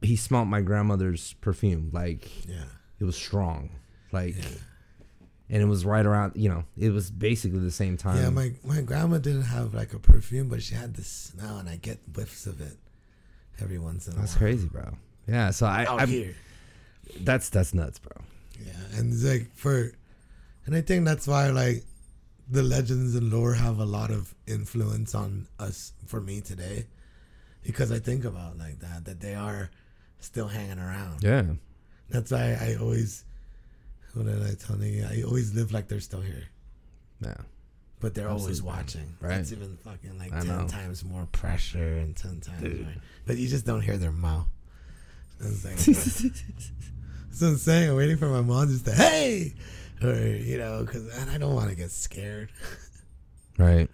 he 0.00 0.16
smelled 0.16 0.48
my 0.48 0.60
grandmother's 0.60 1.34
perfume. 1.34 1.90
Like 1.92 2.46
Yeah. 2.48 2.64
it 2.98 3.04
was 3.04 3.16
strong. 3.16 3.70
Like 4.12 4.36
yeah. 4.36 4.44
and 5.48 5.62
it 5.62 5.66
was 5.66 5.84
right 5.84 6.04
around 6.04 6.32
you 6.36 6.48
know, 6.48 6.64
it 6.76 6.90
was 6.90 7.10
basically 7.10 7.60
the 7.60 7.70
same 7.70 7.96
time. 7.96 8.16
Yeah, 8.22 8.30
my 8.30 8.52
my 8.64 8.80
grandma 8.82 9.18
didn't 9.18 9.42
have 9.42 9.74
like 9.74 9.92
a 9.92 9.98
perfume, 9.98 10.48
but 10.48 10.62
she 10.62 10.74
had 10.74 10.94
the 10.94 11.02
smell, 11.04 11.58
and 11.58 11.68
I 11.68 11.76
get 11.76 11.98
whiffs 12.14 12.46
of 12.46 12.60
it 12.60 12.76
every 13.60 13.78
once 13.78 14.06
in 14.06 14.14
a 14.14 14.16
That's 14.16 14.32
while. 14.34 14.48
That's 14.50 14.60
crazy, 14.60 14.68
bro. 14.68 14.96
Yeah, 15.28 15.50
so 15.50 15.66
I, 15.66 15.86
Out 15.86 16.00
I 16.00 16.06
here. 16.06 16.34
That's 17.20 17.48
that's 17.50 17.74
nuts, 17.74 17.98
bro. 17.98 18.12
Yeah, 18.64 18.98
and 18.98 19.12
it's 19.12 19.24
like 19.24 19.50
for, 19.54 19.92
and 20.66 20.74
I 20.76 20.80
think 20.80 21.04
that's 21.04 21.26
why 21.26 21.48
like 21.50 21.84
the 22.48 22.62
legends 22.62 23.14
and 23.14 23.32
lore 23.32 23.54
have 23.54 23.78
a 23.78 23.84
lot 23.84 24.10
of 24.10 24.34
influence 24.46 25.14
on 25.14 25.46
us 25.58 25.92
for 26.06 26.20
me 26.20 26.40
today, 26.40 26.86
because 27.64 27.90
I 27.92 27.98
think 27.98 28.24
about 28.24 28.58
like 28.58 28.80
that 28.80 29.04
that 29.06 29.20
they 29.20 29.34
are 29.34 29.70
still 30.20 30.48
hanging 30.48 30.78
around. 30.78 31.22
Yeah. 31.22 31.44
That's 32.10 32.30
why 32.30 32.58
I 32.60 32.76
always, 32.78 33.24
what 34.14 34.26
did 34.26 34.42
I 34.42 34.54
tell 34.54 34.76
you? 34.82 35.06
I 35.10 35.22
always 35.22 35.54
live 35.54 35.72
like 35.72 35.88
they're 35.88 35.98
still 36.00 36.20
here, 36.20 36.44
Yeah. 37.20 37.34
but 38.00 38.14
they're 38.14 38.28
always 38.28 38.62
watching. 38.62 39.16
Right. 39.18 39.36
That's 39.36 39.50
even 39.52 39.78
fucking 39.78 40.18
like 40.18 40.30
I 40.32 40.40
ten 40.40 40.48
know. 40.58 40.68
times 40.68 41.04
more 41.04 41.26
pressure 41.32 41.96
and 41.96 42.14
ten 42.14 42.40
times. 42.40 42.62
More, 42.62 42.94
but 43.26 43.38
you 43.38 43.48
just 43.48 43.64
don't 43.64 43.80
hear 43.80 43.96
their 43.96 44.12
mouth. 44.12 44.46
That's 45.42 45.64
like, 45.64 45.76
that's 45.76 47.42
I'm 47.42 47.56
saying. 47.56 47.90
I'm 47.90 47.96
waiting 47.96 48.16
for 48.16 48.28
my 48.28 48.40
mom 48.40 48.68
just 48.68 48.84
to 48.86 48.92
hey, 48.92 49.54
or 50.02 50.14
you 50.14 50.58
know, 50.58 50.84
because 50.84 51.08
and 51.18 51.30
I 51.30 51.38
don't 51.38 51.54
want 51.54 51.70
to 51.70 51.76
get 51.76 51.90
scared. 51.90 52.50
Right. 53.58 53.90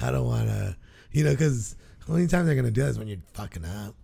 I 0.00 0.10
don't 0.10 0.26
want 0.26 0.48
to, 0.48 0.76
you 1.12 1.22
know, 1.24 1.30
because 1.30 1.76
the 2.06 2.12
only 2.12 2.26
time 2.26 2.44
they're 2.46 2.54
gonna 2.56 2.70
do 2.70 2.82
that 2.82 2.88
is 2.88 2.98
when 2.98 3.08
you're 3.08 3.18
fucking 3.34 3.64
up, 3.64 3.94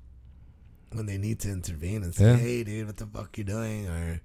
when 0.92 1.07
they 1.07 1.18
need 1.18 1.40
to 1.40 1.50
intervene 1.50 2.02
and 2.02 2.14
say, 2.14 2.24
Yeah. 2.26 2.37
"Hey, 2.37 2.64
dude, 2.64 2.87
what 2.87 2.96
the 2.98 3.07
fuck 3.07 3.37
you 3.37 3.44
doing?" 3.44 3.88
or 3.88 4.20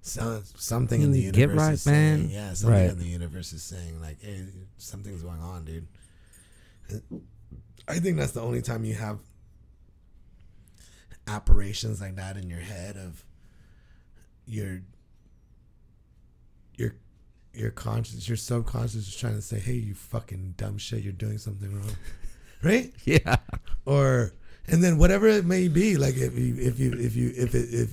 some, 0.00 0.42
something 0.56 1.00
in 1.02 1.12
the 1.12 1.20
universe. 1.20 1.38
get 1.38 1.56
right, 1.56 1.72
is 1.74 1.82
saying, 1.82 2.20
man. 2.22 2.30
Yeah, 2.30 2.52
something 2.54 2.78
Right. 2.80 2.90
in 2.90 2.98
the 2.98 3.06
universe 3.06 3.52
is 3.52 3.62
saying 3.62 4.00
like, 4.00 4.20
"Hey, 4.22 4.44
something's 4.78 5.22
going 5.22 5.40
on, 5.40 5.64
dude." 5.64 5.86
I 7.88 7.98
think 7.98 8.16
that's 8.18 8.32
the 8.32 8.42
only 8.42 8.62
time 8.62 8.84
you 8.84 8.94
have 8.94 9.18
apparitions 11.26 12.00
like 12.00 12.16
that 12.16 12.36
in 12.36 12.48
your 12.50 12.60
head 12.60 12.96
of 12.96 13.24
your 14.46 14.80
your 16.76 16.94
your 17.54 17.70
conscious 17.70 18.26
your 18.28 18.36
subconscious 18.36 19.08
is 19.08 19.16
trying 19.16 19.34
to 19.34 19.42
say 19.42 19.58
hey 19.58 19.74
you 19.74 19.94
fucking 19.94 20.54
dumb 20.56 20.78
shit 20.78 21.02
you're 21.02 21.12
doing 21.12 21.38
something 21.38 21.74
wrong 21.74 21.96
right 22.62 22.92
Yeah. 23.04 23.36
or 23.84 24.32
and 24.66 24.82
then 24.82 24.98
whatever 24.98 25.28
it 25.28 25.44
may 25.44 25.68
be 25.68 25.96
like 25.96 26.16
if 26.16 26.36
you 26.38 26.56
if 26.58 26.78
you 26.78 26.92
if 26.92 27.14
you 27.16 27.32
if 27.36 27.54
it 27.54 27.68
if 27.72 27.90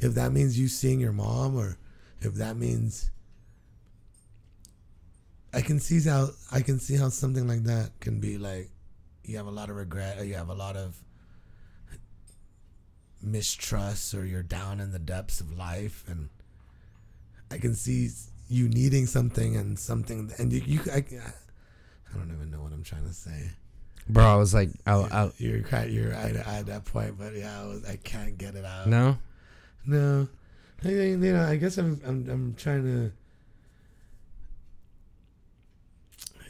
if 0.00 0.14
that 0.14 0.32
means 0.32 0.58
you 0.58 0.68
seeing 0.68 0.98
your 1.00 1.12
mom 1.12 1.56
or 1.56 1.76
if 2.20 2.34
that 2.34 2.56
means 2.56 3.10
i 5.52 5.60
can 5.60 5.78
see 5.78 6.00
how 6.00 6.28
i 6.50 6.60
can 6.60 6.78
see 6.78 6.96
how 6.96 7.08
something 7.08 7.46
like 7.46 7.64
that 7.64 7.90
can 8.00 8.20
be 8.20 8.38
like 8.38 8.70
you 9.24 9.36
have 9.36 9.46
a 9.46 9.50
lot 9.50 9.70
of 9.70 9.76
regret 9.76 10.18
or 10.18 10.24
you 10.24 10.34
have 10.34 10.48
a 10.48 10.54
lot 10.54 10.76
of 10.76 10.96
mistrust 13.22 14.14
or 14.14 14.24
you're 14.24 14.42
down 14.42 14.80
in 14.80 14.92
the 14.92 14.98
depths 14.98 15.40
of 15.40 15.56
life 15.56 16.04
and 16.08 16.28
i 17.50 17.58
can 17.58 17.74
see 17.74 18.08
you 18.48 18.68
needing 18.68 19.06
something 19.06 19.56
and 19.56 19.78
something 19.78 20.30
and 20.38 20.52
you, 20.52 20.62
you 20.66 20.80
I, 20.92 20.98
I 20.98 22.18
don't 22.18 22.32
even 22.34 22.50
know 22.50 22.62
what 22.62 22.72
i'm 22.72 22.82
trying 22.82 23.06
to 23.06 23.14
say 23.14 23.50
Bro, 24.08 24.24
I 24.24 24.36
was 24.36 24.52
like 24.52 24.70
I, 24.86 25.30
you're 25.38 25.58
you're 25.86 26.12
at, 26.12 26.34
at 26.34 26.66
that 26.66 26.84
point, 26.84 27.16
but 27.18 27.34
yeah, 27.34 27.62
I, 27.62 27.66
was, 27.66 27.84
I 27.84 27.96
can't 27.96 28.36
get 28.36 28.56
it 28.56 28.64
out. 28.64 28.88
no. 28.88 29.16
no. 29.86 30.28
I 30.84 30.88
you 30.88 31.16
know, 31.16 31.44
I 31.44 31.56
guess 31.56 31.78
I'm 31.78 32.00
I'm 32.04 32.28
I'm 32.28 32.54
trying 32.54 32.82
to. 32.84 33.12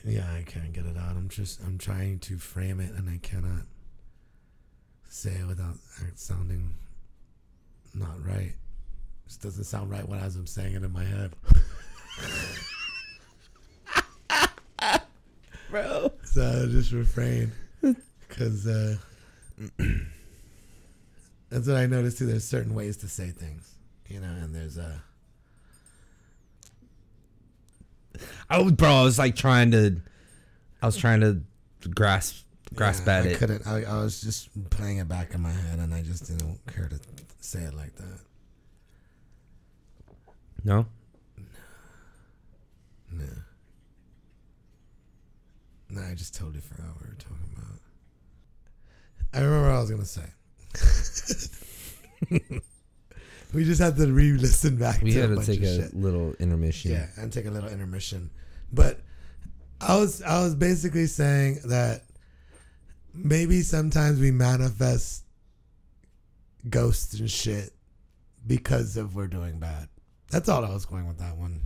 Yeah, 0.05 0.27
I 0.33 0.43
can't 0.43 0.73
get 0.73 0.87
it 0.87 0.97
out. 0.97 1.17
I'm 1.17 1.29
just 1.29 1.61
I'm 1.63 1.79
trying 1.79 2.19
to 2.21 2.39
frame 2.39 2.81
it, 2.81 2.93
and 2.95 3.09
I 3.11 3.19
cannot 3.19 3.67
say 5.23 5.31
it 5.31 5.47
without 5.47 5.77
it 6.09 6.19
sounding 6.19 6.75
not 7.95 8.27
right. 8.27 8.55
Just 9.29 9.41
doesn't 9.41 9.65
sound 9.65 9.89
right 9.89 10.07
when 10.09 10.19
I'm 10.19 10.47
saying 10.49 10.75
it 10.75 10.83
in 10.83 10.93
my 10.93 11.05
head. 11.05 11.33
Bro. 15.71 16.13
So 16.25 16.65
I 16.65 16.67
just 16.73 16.91
refrain 16.91 17.53
because 18.29 18.67
uh, 18.67 18.97
that's 21.51 21.69
what 21.69 21.77
I 21.77 21.87
noticed 21.87 22.19
too. 22.19 22.27
There's 22.27 22.45
certain 22.45 22.75
ways 22.75 22.97
to 22.99 23.09
say 23.09 23.29
things, 23.29 23.71
you 24.09 24.19
know, 24.19 24.27
and 24.27 24.53
there's 24.53 24.77
uh, 24.77 24.99
I 28.51 28.61
was 28.61 28.73
bro, 28.73 28.89
I 28.89 29.03
was 29.05 29.21
like 29.21 29.37
trying 29.37 29.71
to 29.71 30.01
I 30.83 30.87
was 30.87 30.97
trying 30.97 31.21
to 31.21 31.41
grasp 31.91 32.45
grasp 32.75 33.07
yeah, 33.07 33.19
at 33.19 33.25
I 33.25 33.29
it. 33.29 33.39
couldn't. 33.39 33.67
I, 33.67 33.85
I 33.85 34.03
was 34.03 34.21
just 34.21 34.49
playing 34.71 34.99
it 34.99 35.09
back 35.09 35.35
in 35.35 35.41
my 35.41 35.51
head, 35.51 35.79
and 35.79 35.95
I 35.95 36.03
just 36.03 36.27
didn't 36.27 36.59
care 36.67 36.89
to 36.89 36.99
say 37.41 37.61
it 37.61 37.75
like 37.75 37.95
that. 37.97 38.21
No? 40.65 40.87
No, 43.11 43.25
no, 45.91 46.01
I 46.03 46.15
just 46.15 46.35
totally 46.35 46.61
forgot 46.61 46.87
what 46.95 47.03
we 47.03 47.09
were 47.09 47.15
talking 47.17 47.53
about. 47.55 47.79
I 49.35 49.41
remember 49.45 49.69
what 49.69 49.77
I 49.77 49.81
was 49.81 49.91
gonna 49.91 50.05
say. 50.07 50.23
we 53.53 53.65
just 53.65 53.81
had 53.81 53.97
to 53.97 54.11
re-listen 54.11 54.77
back. 54.77 55.03
We 55.03 55.13
to 55.13 55.21
had 55.21 55.31
to 55.39 55.45
take 55.45 55.61
a 55.63 55.83
shit. 55.83 55.95
little 55.95 56.33
intermission. 56.39 56.93
Yeah, 56.93 57.07
and 57.19 57.31
take 57.31 57.45
a 57.47 57.51
little 57.51 57.69
intermission. 57.69 58.31
But 58.73 59.01
I 59.81 59.97
was 59.97 60.23
I 60.23 60.43
was 60.43 60.55
basically 60.55 61.07
saying 61.07 61.61
that 61.67 62.05
maybe 63.14 63.62
sometimes 63.62 64.20
we 64.20 64.31
manifest 64.31 65.25
ghosts 66.68 67.14
and 67.14 67.31
shit 67.31 67.72
because 68.46 68.96
of 68.96 69.14
we're 69.14 69.27
doing 69.27 69.59
bad. 69.59 69.88
That's 70.31 70.48
all 70.48 70.64
I 70.64 70.70
was 70.70 70.87
going 70.87 71.07
with 71.07 71.18
that 71.18 71.37
one. 71.37 71.61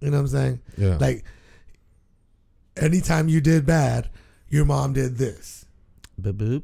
You 0.00 0.10
know 0.10 0.18
what 0.18 0.20
I'm 0.20 0.28
saying? 0.28 0.60
Yeah. 0.76 0.98
Like 0.98 1.24
anytime 2.76 3.28
you 3.28 3.40
did 3.40 3.66
bad, 3.66 4.08
your 4.48 4.64
mom 4.64 4.92
did 4.92 5.16
this. 5.16 5.64
boop 6.20 6.34
boop. 6.34 6.62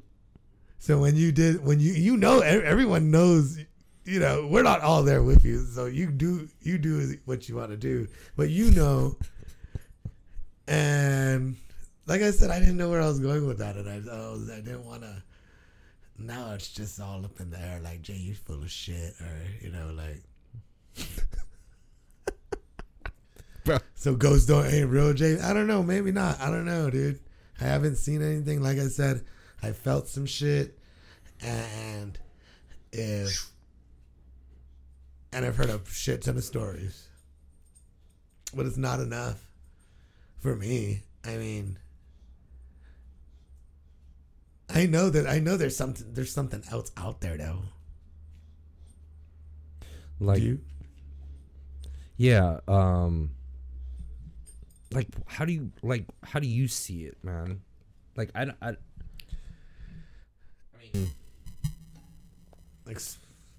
So 0.79 0.99
when 0.99 1.17
you 1.17 1.33
did, 1.33 1.65
when 1.65 1.81
you 1.81 1.93
you 1.93 2.17
know, 2.17 2.41
everyone 2.41 3.11
knows, 3.11 3.59
you 4.05 4.19
know, 4.19 4.47
we're 4.49 4.63
not 4.65 4.81
all 4.81 5.03
there 5.03 5.23
with 5.23 5.45
you. 5.45 5.65
So 5.65 5.87
you 5.87 6.11
do 6.11 6.49
you 6.61 6.79
do 6.79 7.17
what 7.25 7.49
you 7.49 7.57
want 7.57 7.71
to 7.71 7.77
do, 7.77 8.09
but 8.37 8.51
you 8.51 8.71
know. 8.73 9.17
And 10.69 11.57
like 12.07 12.23
I 12.23 12.31
said, 12.31 12.51
I 12.51 12.59
didn't 12.59 12.77
know 12.77 12.91
where 12.91 13.01
I 13.01 13.07
was 13.07 13.21
going 13.21 13.47
with 13.47 13.59
that, 13.59 13.77
and 13.77 13.89
I 13.89 13.95
I, 13.95 14.31
was, 14.31 14.51
I 14.51 14.57
didn't 14.57 14.85
want 14.85 15.03
to. 15.03 15.23
Now 16.19 16.53
it's 16.53 16.69
just 16.69 17.01
all 17.01 17.25
up 17.25 17.41
in 17.41 17.51
the 17.51 17.59
air, 17.59 17.81
like 17.83 18.03
Jay, 18.03 18.15
you're 18.15 18.35
full 18.35 18.63
of 18.63 18.71
shit, 18.71 19.15
or 19.21 19.37
you 19.61 19.71
know, 19.71 19.93
like. 19.95 20.23
Bro. 23.65 23.79
So 23.95 24.17
ghosts 24.17 24.47
don't 24.47 24.67
ain't 24.67 24.91
real, 24.91 25.15
Jay. 25.15 25.39
I 25.39 25.53
don't 25.53 25.69
know, 25.69 25.83
maybe 25.85 26.11
not. 26.11 26.41
I 26.41 26.51
don't 26.51 26.65
know, 26.65 26.91
dude. 26.91 27.21
I 27.61 27.65
haven't 27.65 27.95
seen 27.97 28.21
anything. 28.21 28.61
Like 28.61 28.79
I 28.79 28.89
said, 28.89 29.25
I 29.63 29.71
felt 29.71 30.09
some 30.09 30.27
shit, 30.27 30.77
and 31.41 32.19
if 32.93 33.53
and 35.33 35.47
I've 35.47 35.57
heard 35.57 35.71
a 35.71 35.81
shit 35.89 36.23
ton 36.23 36.37
of 36.37 36.45
stories, 36.45 37.07
but 38.55 38.67
it's 38.67 38.77
not 38.77 39.01
enough. 39.01 39.41
for 40.41 40.57
me. 40.57 41.03
I 41.25 41.37
mean, 41.37 41.79
I 44.75 44.87
know 44.87 45.11
that 45.11 45.27
I 45.27 45.39
know 45.39 45.57
there's 45.57 45.77
something 45.77 46.07
there's 46.13 46.33
something 46.33 46.63
else 46.71 46.91
out 46.97 47.21
there 47.21 47.37
though. 47.37 47.61
Like 50.21 50.39
Do 50.41 50.45
you? 50.47 50.61
yeah, 52.17 52.61
um 52.69 53.31
like 54.93 55.09
how 55.27 55.45
do 55.45 55.53
you 55.53 55.73
like 55.83 56.05
how 56.23 56.39
do 56.39 56.47
you 56.47 56.69
see 56.69 57.05
it, 57.05 57.17
man? 57.23 57.61
Like 58.17 58.31
I 58.35 58.45
don't- 58.47 58.57
I, 58.63 58.69
I 58.71 58.75
mean 60.95 61.11
like 62.87 62.99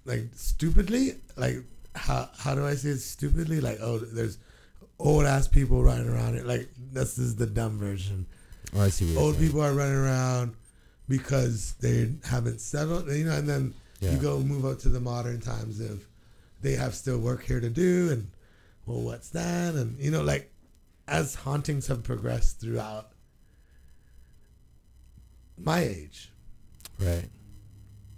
like 0.04 0.28
stupidly 0.34 1.16
like 1.36 1.56
how 1.94 2.28
how 2.38 2.54
do 2.54 2.66
I 2.66 2.74
say 2.74 2.90
it 2.90 2.98
stupidly 3.00 3.60
like 3.60 3.78
oh 3.80 3.98
there's 3.98 4.38
old 4.98 5.24
ass 5.26 5.48
people 5.48 5.82
running 5.82 6.08
around 6.08 6.36
it 6.36 6.46
like 6.46 6.68
this 6.92 7.18
is 7.18 7.34
the 7.36 7.46
dumb 7.46 7.78
version 7.78 8.26
oh, 8.76 8.80
I 8.82 8.88
see 8.90 9.16
old 9.16 9.38
people 9.38 9.60
are 9.60 9.72
running 9.74 9.96
around 9.96 10.54
because 11.08 11.74
they 11.80 12.10
haven't 12.24 12.60
settled 12.60 13.08
you 13.10 13.24
know 13.24 13.36
and 13.36 13.48
then 13.48 13.74
Yeah. 14.00 14.12
you 14.12 14.18
go 14.18 14.40
move 14.40 14.64
up 14.64 14.78
to 14.80 14.88
the 14.88 15.00
modern 15.00 15.40
times 15.40 15.80
of 15.80 16.04
they 16.62 16.72
have 16.76 16.94
still 16.94 17.18
work 17.18 17.44
here 17.44 17.60
to 17.60 17.68
do 17.70 18.10
and 18.10 18.30
well 18.86 19.02
what's 19.02 19.28
that 19.30 19.74
and 19.74 19.98
you 19.98 20.10
know 20.10 20.22
like 20.22 20.50
as 21.06 21.34
hauntings 21.34 21.86
have 21.88 22.02
progressed 22.02 22.60
throughout 22.60 23.10
my 25.58 25.80
age 25.80 26.30
Right. 26.98 27.28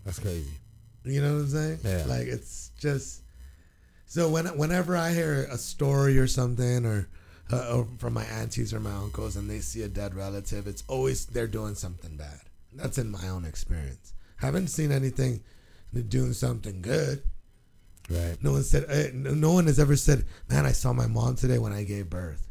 That's 0.05 0.18
crazy. 0.18 0.51
You 1.05 1.22
know 1.22 1.33
what 1.35 1.40
I'm 1.40 1.49
saying? 1.49 1.79
Yeah. 1.83 2.05
Like 2.07 2.27
it's 2.27 2.72
just 2.79 3.22
so 4.05 4.29
when 4.29 4.46
whenever 4.59 4.94
I 4.96 5.12
hear 5.14 5.49
a 5.51 5.57
story 5.57 6.18
or 6.18 6.27
something 6.27 6.85
or, 6.85 7.09
uh, 7.51 7.75
or 7.75 7.88
from 7.99 8.12
my 8.12 8.25
aunties 8.25 8.75
or 8.75 8.81
my 8.81 8.92
uncles 8.92 9.35
and 9.35 9.49
they 9.49 9.61
see 9.61 9.81
a 9.83 9.88
dead 9.88 10.14
relative, 10.14 10.66
it's 10.66 10.85
always 10.88 11.25
they're 11.27 11.46
doing 11.46 11.75
something 11.75 12.16
bad. 12.18 12.40
That's 12.74 12.98
in 12.98 13.11
my 13.11 13.29
own 13.29 13.44
experience. 13.44 14.12
Haven't 14.37 14.68
seen 14.68 14.92
anything 14.92 15.42
doing 16.09 16.33
something 16.35 16.83
good. 16.83 17.22
Right. 18.11 18.37
No 18.42 18.52
one 18.52 18.62
said 18.62 18.85
eh, 18.88 19.11
no 19.14 19.52
one 19.52 19.66
has 19.66 19.79
ever 19.79 19.96
said, 19.96 20.24
"Man, 20.48 20.66
I 20.66 20.72
saw 20.72 20.92
my 20.92 21.07
mom 21.07 21.37
today 21.37 21.59
when 21.59 21.72
I 21.72 21.85
gave 21.85 22.09
birth." 22.11 22.46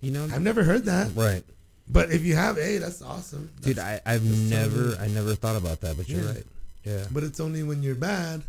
You 0.00 0.12
know 0.12 0.24
I've 0.24 0.42
never 0.42 0.62
heard 0.64 0.84
that. 0.86 1.10
Right. 1.14 1.44
But 1.90 2.10
if 2.12 2.22
you 2.24 2.34
have, 2.36 2.56
hey, 2.56 2.78
that's 2.78 3.02
awesome. 3.02 3.50
Dude, 3.62 3.78
I, 3.78 4.00
I've 4.04 4.22
never 4.24 4.90
something- 4.92 5.00
I 5.00 5.08
never 5.08 5.34
thought 5.34 5.56
about 5.56 5.80
that, 5.80 5.96
but 5.96 6.08
you're 6.08 6.20
Yeah. 6.22 6.30
right. 6.30 6.46
Yeah. 6.84 7.04
but 7.10 7.22
it's 7.22 7.40
only 7.40 7.62
when 7.62 7.82
you're 7.82 7.94
bad, 7.94 8.42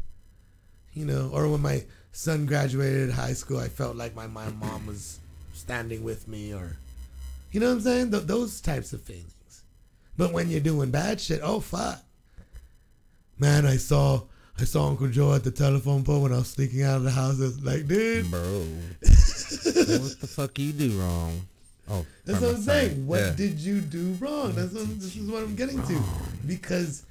you 0.94 1.06
know. 1.06 1.30
Or 1.34 1.48
when 1.50 1.62
my 1.62 1.84
son 2.12 2.46
graduated 2.46 3.12
high 3.12 3.34
school, 3.34 3.60
I 3.60 3.68
felt 3.70 3.96
like 3.98 4.16
my, 4.16 4.28
my 4.28 4.50
mom 4.50 4.86
was 4.88 5.20
standing 5.54 6.04
with 6.04 6.28
me, 6.28 6.54
or 6.54 6.78
you 7.52 7.60
know 7.60 7.68
what 7.68 7.74
I'm 7.76 7.82
saying? 7.82 8.12
Th- 8.12 8.24
those 8.24 8.62
types 8.62 8.94
of 8.94 9.02
feelings. 9.02 9.34
But 10.20 10.34
when 10.34 10.50
you're 10.50 10.60
doing 10.60 10.92
bad 10.92 11.22
shit, 11.22 11.40
oh 11.42 11.62
fuck, 11.62 12.04
man! 13.38 13.66
I 13.66 13.78
saw 13.78 14.22
I 14.60 14.66
saw 14.66 14.90
Uncle 14.90 15.08
Joe 15.08 15.34
at 15.34 15.46
the 15.46 15.50
telephone 15.52 16.04
pole 16.04 16.24
when 16.24 16.34
I 16.34 16.40
was 16.40 16.50
sneaking 16.50 16.84
out 16.84 16.98
of 16.98 17.04
the 17.04 17.12
house. 17.12 17.40
It's 17.40 17.64
like, 17.64 17.88
dude, 17.88 18.30
Bro. 18.30 18.42
what 19.00 20.20
the 20.20 20.28
fuck 20.30 20.60
you 20.60 20.74
do 20.74 20.92
wrong? 21.00 21.48
Oh, 21.90 22.06
That's 22.26 22.42
what 22.42 22.56
I'm 22.56 22.62
saying. 22.62 23.08
What 23.08 23.20
Yeah. 23.22 23.32
did 23.32 23.60
you 23.60 23.80
do 23.80 24.12
wrong? 24.20 24.52
That's 24.56 24.74
what, 24.74 25.00
this 25.00 25.16
is 25.16 25.32
what 25.32 25.42
I'm 25.42 25.56
getting 25.56 25.82
to. 25.88 26.02
Because 26.46 27.04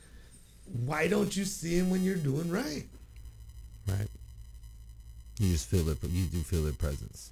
why 0.84 1.08
don't 1.08 1.34
you 1.34 1.46
see 1.46 1.78
him 1.78 1.88
when 1.88 2.04
you're 2.04 2.14
doing 2.16 2.50
right? 2.50 2.84
Right. 3.88 4.06
You 5.40 5.50
just 5.52 5.66
feel 5.70 5.88
it. 5.88 5.96
You 6.04 6.26
do 6.26 6.42
feel 6.42 6.62
their 6.62 6.74
presence. 6.74 7.30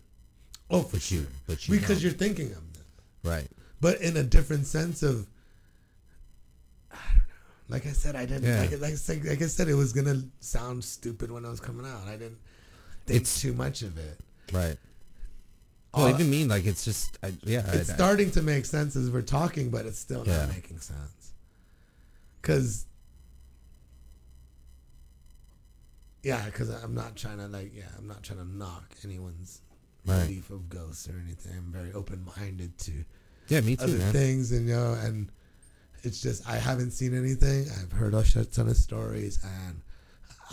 Oh, 0.70 0.80
for 0.82 0.98
sure. 0.98 1.26
but 1.46 1.68
you 1.68 1.74
Because 1.78 1.98
don't. 1.98 2.04
you're 2.04 2.12
thinking 2.12 2.46
of 2.46 2.72
them, 2.72 2.84
right. 3.22 3.46
but 3.80 4.00
in 4.00 4.16
a 4.16 4.22
different 4.22 4.66
sense 4.66 5.02
of. 5.02 5.26
I. 7.68 7.72
Like 7.72 7.86
I 7.86 7.92
said, 7.92 8.16
I 8.16 8.26
didn't. 8.26 8.44
Yeah. 8.44 8.60
Like, 8.60 8.80
like, 8.80 8.92
I 8.92 8.96
said, 8.96 9.24
like 9.24 9.42
I 9.42 9.46
said, 9.46 9.68
it 9.68 9.74
was 9.74 9.92
gonna 9.92 10.22
sound 10.40 10.84
stupid 10.84 11.30
when 11.30 11.44
I 11.44 11.50
was 11.50 11.60
coming 11.60 11.86
out. 11.86 12.06
I 12.06 12.12
didn't 12.16 12.38
think 13.06 13.22
It's- 13.22 13.40
too 13.40 13.52
much 13.52 13.82
of 13.82 13.96
it. 13.98 14.18
Right. 14.52 14.76
Well, 15.94 16.06
Uh, 16.06 16.10
even 16.10 16.28
me, 16.30 16.44
like 16.44 16.66
it's 16.66 16.84
just, 16.84 17.18
I, 17.22 17.32
yeah. 17.42 17.60
it's 17.72 17.88
I, 17.90 17.92
I- 17.92 17.96
starting 17.96 18.30
to 18.32 18.42
make 18.42 18.64
sense 18.66 18.96
as 18.96 19.10
we're 19.10 19.22
talking, 19.22 19.70
but 19.70 19.86
it's 19.86 19.98
still 19.98 20.24
Yeah. 20.26 20.38
not 20.46 20.48
making 20.50 20.78
sense. 20.80 21.32
Cause 22.42 22.86
yeah, 26.22 26.44
because 26.46 26.68
I'm 26.70 26.94
not 26.94 27.16
trying 27.16 27.38
to 27.38 27.46
like 27.48 27.72
yeah, 27.74 27.84
I'm 27.98 28.06
not 28.06 28.22
trying 28.22 28.38
to 28.40 28.44
knock 28.56 28.94
anyone's 29.04 29.62
Right. 30.04 30.22
belief 30.26 30.50
of 30.50 30.68
ghosts 30.68 31.08
or 31.08 31.20
anything. 31.24 31.52
I'm 31.56 31.72
very 31.72 31.92
open 31.92 32.24
minded 32.36 32.78
to 32.78 32.92
yeah, 33.48 33.60
me 33.60 33.74
too, 33.76 33.84
other 33.84 33.98
man. 33.98 34.12
things, 34.12 34.52
and 34.52 34.68
you 34.68 34.74
know, 34.74 34.94
and 34.94 35.30
it's 36.02 36.20
just 36.20 36.48
I 36.48 36.56
haven't 36.56 36.92
seen 36.92 37.16
anything. 37.16 37.66
I've 37.80 37.92
heard 37.92 38.14
a 38.14 38.24
shit 38.24 38.52
ton 38.52 38.68
of 38.68 38.76
stories, 38.76 39.38
and 39.44 39.80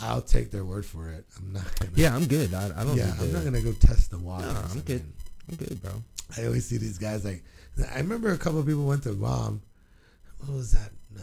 I'll 0.01 0.21
take 0.21 0.51
their 0.51 0.65
word 0.65 0.85
for 0.85 1.09
it. 1.09 1.25
I'm 1.37 1.53
not 1.53 1.79
gonna. 1.79 1.91
Yeah, 1.95 2.15
I'm 2.15 2.25
good. 2.25 2.53
I, 2.53 2.65
I 2.75 2.83
don't. 2.83 2.95
yeah, 2.95 3.13
I'm 3.19 3.31
not 3.31 3.43
gonna 3.43 3.61
go 3.61 3.73
test 3.73 4.11
the 4.11 4.17
waters. 4.17 4.53
No, 4.53 4.59
I'm 4.71 4.79
good. 4.81 5.05
I'm 5.49 5.55
good, 5.55 5.81
bro. 5.81 5.91
I 6.37 6.45
always 6.45 6.65
see 6.65 6.77
these 6.77 6.97
guys 6.97 7.25
like. 7.25 7.43
I 7.93 7.97
remember 7.97 8.31
a 8.31 8.37
couple 8.37 8.59
of 8.59 8.65
people 8.65 8.85
went 8.85 9.03
to 9.03 9.13
Guam. 9.13 9.61
What 10.39 10.55
was 10.57 10.71
that? 10.73 10.91
Uh, 11.15 11.21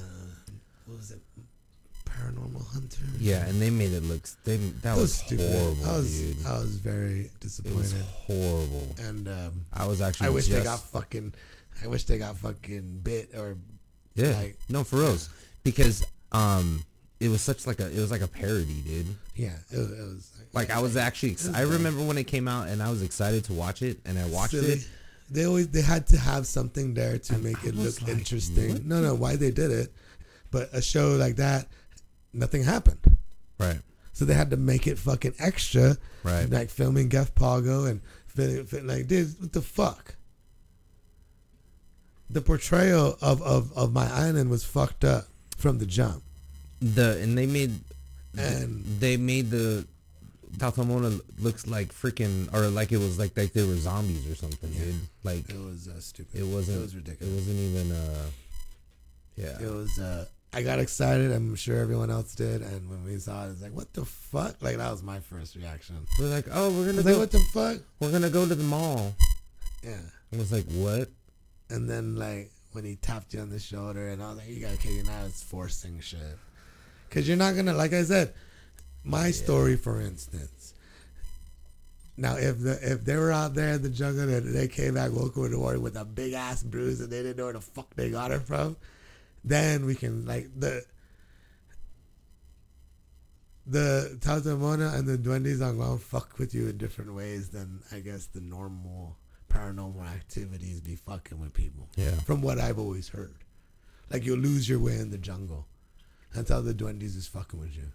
what 0.86 0.98
was 0.98 1.10
it? 1.10 1.20
Paranormal 2.04 2.66
Hunter. 2.72 3.02
Yeah, 3.18 3.46
and 3.46 3.60
they 3.60 3.70
made 3.70 3.92
it 3.92 4.02
look. 4.02 4.22
They 4.44 4.56
that 4.56 4.96
was, 4.96 5.14
stupid. 5.14 5.50
horrible, 5.50 5.84
I 5.86 5.96
was 5.96 6.20
dude. 6.20 6.46
I 6.46 6.58
was 6.58 6.76
very 6.76 7.30
disappointed. 7.40 7.76
It 7.76 7.82
was 7.82 7.94
horrible. 8.26 8.94
and 8.98 9.28
um, 9.28 9.64
I 9.72 9.86
was 9.86 10.00
actually. 10.00 10.28
I 10.28 10.30
wish 10.30 10.46
just, 10.46 10.58
they 10.58 10.64
got 10.64 10.80
fucking. 10.80 11.34
I 11.82 11.86
wish 11.86 12.04
they 12.04 12.18
got 12.18 12.36
fucking 12.36 13.00
bit 13.02 13.30
or 13.34 13.56
Yeah. 14.14 14.30
like- 14.38 14.58
no, 14.68 14.84
for 14.84 14.96
reals. 14.96 15.28
Because 15.62 16.04
um, 16.32 16.84
it 17.20 17.28
was 17.28 17.40
such 17.42 17.66
like 17.66 17.80
a. 17.80 17.86
It 17.90 17.98
was 18.00 18.10
like 18.10 18.22
a 18.22 18.28
parody, 18.28 18.80
dude. 18.82 19.06
yeah. 19.36 19.52
It, 19.70 19.78
was- 19.78 19.90
it 19.92 20.02
was 20.02 20.30
Like 20.52 20.70
I 20.70 20.80
was 20.80 20.96
actually. 20.96 21.32
Was 21.32 21.48
I 21.54 21.62
remember 21.62 22.02
when 22.04 22.18
it 22.18 22.24
came 22.24 22.48
out, 22.48 22.68
and 22.68 22.82
I 22.82 22.90
was 22.90 23.02
excited 23.02 23.44
to 23.44 23.52
watch 23.52 23.82
it, 23.82 23.98
and 24.04 24.18
I 24.18 24.26
watched 24.26 24.52
silly. 24.52 24.72
it. 24.72 24.88
They 25.30 25.44
always 25.44 25.68
they 25.68 25.82
had 25.82 26.06
to 26.08 26.16
have 26.18 26.46
something 26.46 26.94
there 26.94 27.16
to 27.18 27.34
And 27.34 27.44
make 27.44 27.64
I 27.64 27.68
it 27.68 27.74
look 27.76 28.00
like, 28.02 28.10
interesting. 28.10 28.72
what 28.72 28.84
No, 28.84 29.00
no, 29.00 29.14
why 29.14 29.36
they 29.36 29.50
did 29.52 29.70
it, 29.70 29.92
but 30.50 30.70
a 30.72 30.82
show 30.82 31.10
like 31.10 31.36
that, 31.36 31.66
nothing 32.32 32.64
happened. 32.64 32.98
Right. 33.58 33.78
So 34.12 34.24
they 34.24 34.34
had 34.34 34.50
to 34.50 34.56
make 34.56 34.86
it 34.88 34.98
fucking 34.98 35.34
extra, 35.38 35.96
Right. 36.24 36.50
like 36.50 36.68
filming 36.68 37.08
Gef 37.10 37.32
Pago 37.34 37.84
and 37.84 38.00
filming, 38.26 38.66
film, 38.66 38.86
like, 38.88 39.06
dude, 39.06 39.32
what 39.40 39.52
the 39.52 39.62
fuck? 39.62 40.16
The 42.32 42.40
portrayal 42.40 43.16
of, 43.20 43.42
of, 43.42 43.72
of 43.76 43.92
my 43.92 44.08
island 44.10 44.50
was 44.50 44.64
fucked 44.64 45.04
up 45.04 45.24
from 45.58 45.78
the 45.78 45.86
jump. 45.86 46.22
The 46.80 47.18
and 47.22 47.36
they 47.36 47.46
made 47.46 47.72
And 48.38 48.84
they 49.00 49.16
made 49.16 49.50
the 49.50 49.86
Tatamona 50.56 51.20
looks 51.38 51.66
like 51.66 51.92
freaking 51.92 52.52
or 52.54 52.68
like 52.68 52.92
it 52.92 52.98
was 52.98 53.18
like 53.18 53.36
like 53.36 53.52
they 53.52 53.66
were 53.66 53.76
zombies 53.76 54.30
or 54.30 54.34
something, 54.34 54.70
Yeah. 54.72 54.84
dude. 54.84 54.94
Like 55.24 55.48
it 55.50 55.58
was 55.58 55.88
uh, 55.88 56.00
stupid. 56.00 56.40
it 56.40 56.46
wasn't. 56.46 56.78
It 56.78 56.82
was 56.82 56.94
ridiculous. 56.96 57.32
It 57.32 57.36
wasn't 57.36 57.58
even. 57.58 57.92
uh 57.92 58.26
Yeah. 59.36 59.58
It 59.60 59.70
was. 59.72 59.98
Uh, 59.98 60.26
I 60.52 60.62
got 60.62 60.80
excited. 60.80 61.30
I'm 61.30 61.54
sure 61.54 61.78
everyone 61.78 62.10
else 62.10 62.34
did. 62.34 62.62
And 62.62 62.90
when 62.90 63.04
we 63.04 63.16
saw 63.18 63.46
it, 63.46 63.50
it's 63.52 63.62
like, 63.62 63.72
what 63.72 63.92
the 63.92 64.04
fuck? 64.04 64.60
Like 64.60 64.76
that 64.78 64.90
was 64.90 65.02
my 65.02 65.20
first 65.20 65.54
reaction. 65.54 65.96
We're 66.18 66.26
like, 66.26 66.46
oh, 66.52 66.70
we're 66.70 66.86
gonna 66.86 67.02
go. 67.04 67.10
like, 67.10 67.18
what 67.18 67.30
the 67.30 67.44
fuck? 67.54 67.76
we're 68.00 68.10
gonna 68.12 68.30
go 68.30 68.46
to 68.46 68.54
the 68.54 68.64
mall. 68.64 69.14
Yeah. 69.84 69.98
I 70.32 70.36
was 70.36 70.50
like, 70.52 70.66
what? 70.72 71.08
And 71.70 71.88
then 71.88 72.16
like 72.16 72.50
when 72.72 72.84
he 72.84 72.96
tapped 72.96 73.34
you 73.34 73.40
on 73.40 73.50
the 73.50 73.58
shoulder, 73.58 74.08
and 74.08 74.22
I 74.22 74.28
was 74.28 74.38
like, 74.38 74.48
you 74.48 74.60
gotta 74.60 74.76
kill 74.76 74.92
you 74.92 75.04
now. 75.04 75.24
It's 75.26 75.42
forcing 75.42 76.00
shit. 76.00 76.38
Cause 77.10 77.26
you're 77.26 77.36
not 77.36 77.56
gonna, 77.56 77.72
like 77.72 77.92
I 77.92 78.04
said, 78.04 78.32
my 79.02 79.30
story, 79.30 79.76
for 79.76 80.00
instance. 80.00 80.74
Now, 82.16 82.36
if 82.36 82.60
the 82.60 82.78
if 82.82 83.04
they 83.04 83.16
were 83.16 83.32
out 83.32 83.54
there 83.54 83.74
in 83.74 83.82
the 83.82 83.88
jungle 83.88 84.28
and 84.28 84.54
they 84.54 84.68
came 84.68 84.94
back, 84.94 85.10
woke 85.10 85.38
up 85.38 85.44
in 85.44 85.52
the 85.52 85.56
morning 85.56 85.82
with 85.82 85.96
a 85.96 86.04
big 86.04 86.34
ass 86.34 86.62
bruise, 86.62 87.00
and 87.00 87.10
they 87.10 87.22
didn't 87.22 87.38
know 87.38 87.44
where 87.44 87.54
the 87.54 87.60
fuck 87.60 87.94
they 87.94 88.10
got 88.10 88.30
it 88.30 88.42
from, 88.42 88.76
then 89.42 89.86
we 89.86 89.94
can 89.94 90.26
like 90.26 90.48
the 90.58 90.84
the 93.66 94.18
Tatamona 94.20 94.94
and 94.94 95.06
the 95.06 95.16
Duendes 95.16 95.66
on 95.66 95.76
Guam 95.76 95.98
fuck 95.98 96.38
with 96.38 96.54
you 96.54 96.68
in 96.68 96.76
different 96.76 97.14
ways 97.14 97.50
than 97.50 97.80
I 97.90 98.00
guess 98.00 98.26
the 98.26 98.40
normal 98.40 99.16
paranormal 99.50 100.06
activities 100.06 100.80
be 100.80 100.96
fucking 100.96 101.38
with 101.38 101.52
people. 101.52 101.88
Yeah. 101.96 102.12
From 102.12 102.40
what 102.40 102.58
I've 102.58 102.78
always 102.78 103.08
heard. 103.08 103.34
Like 104.10 104.24
you'll 104.24 104.38
lose 104.38 104.68
your 104.68 104.78
way 104.78 104.96
in 104.96 105.10
the 105.10 105.18
jungle. 105.18 105.66
That's 106.34 106.50
how 106.50 106.60
the 106.60 106.72
Duendes 106.72 107.16
is 107.16 107.26
fucking 107.26 107.60
with 107.60 107.76
you. 107.76 107.88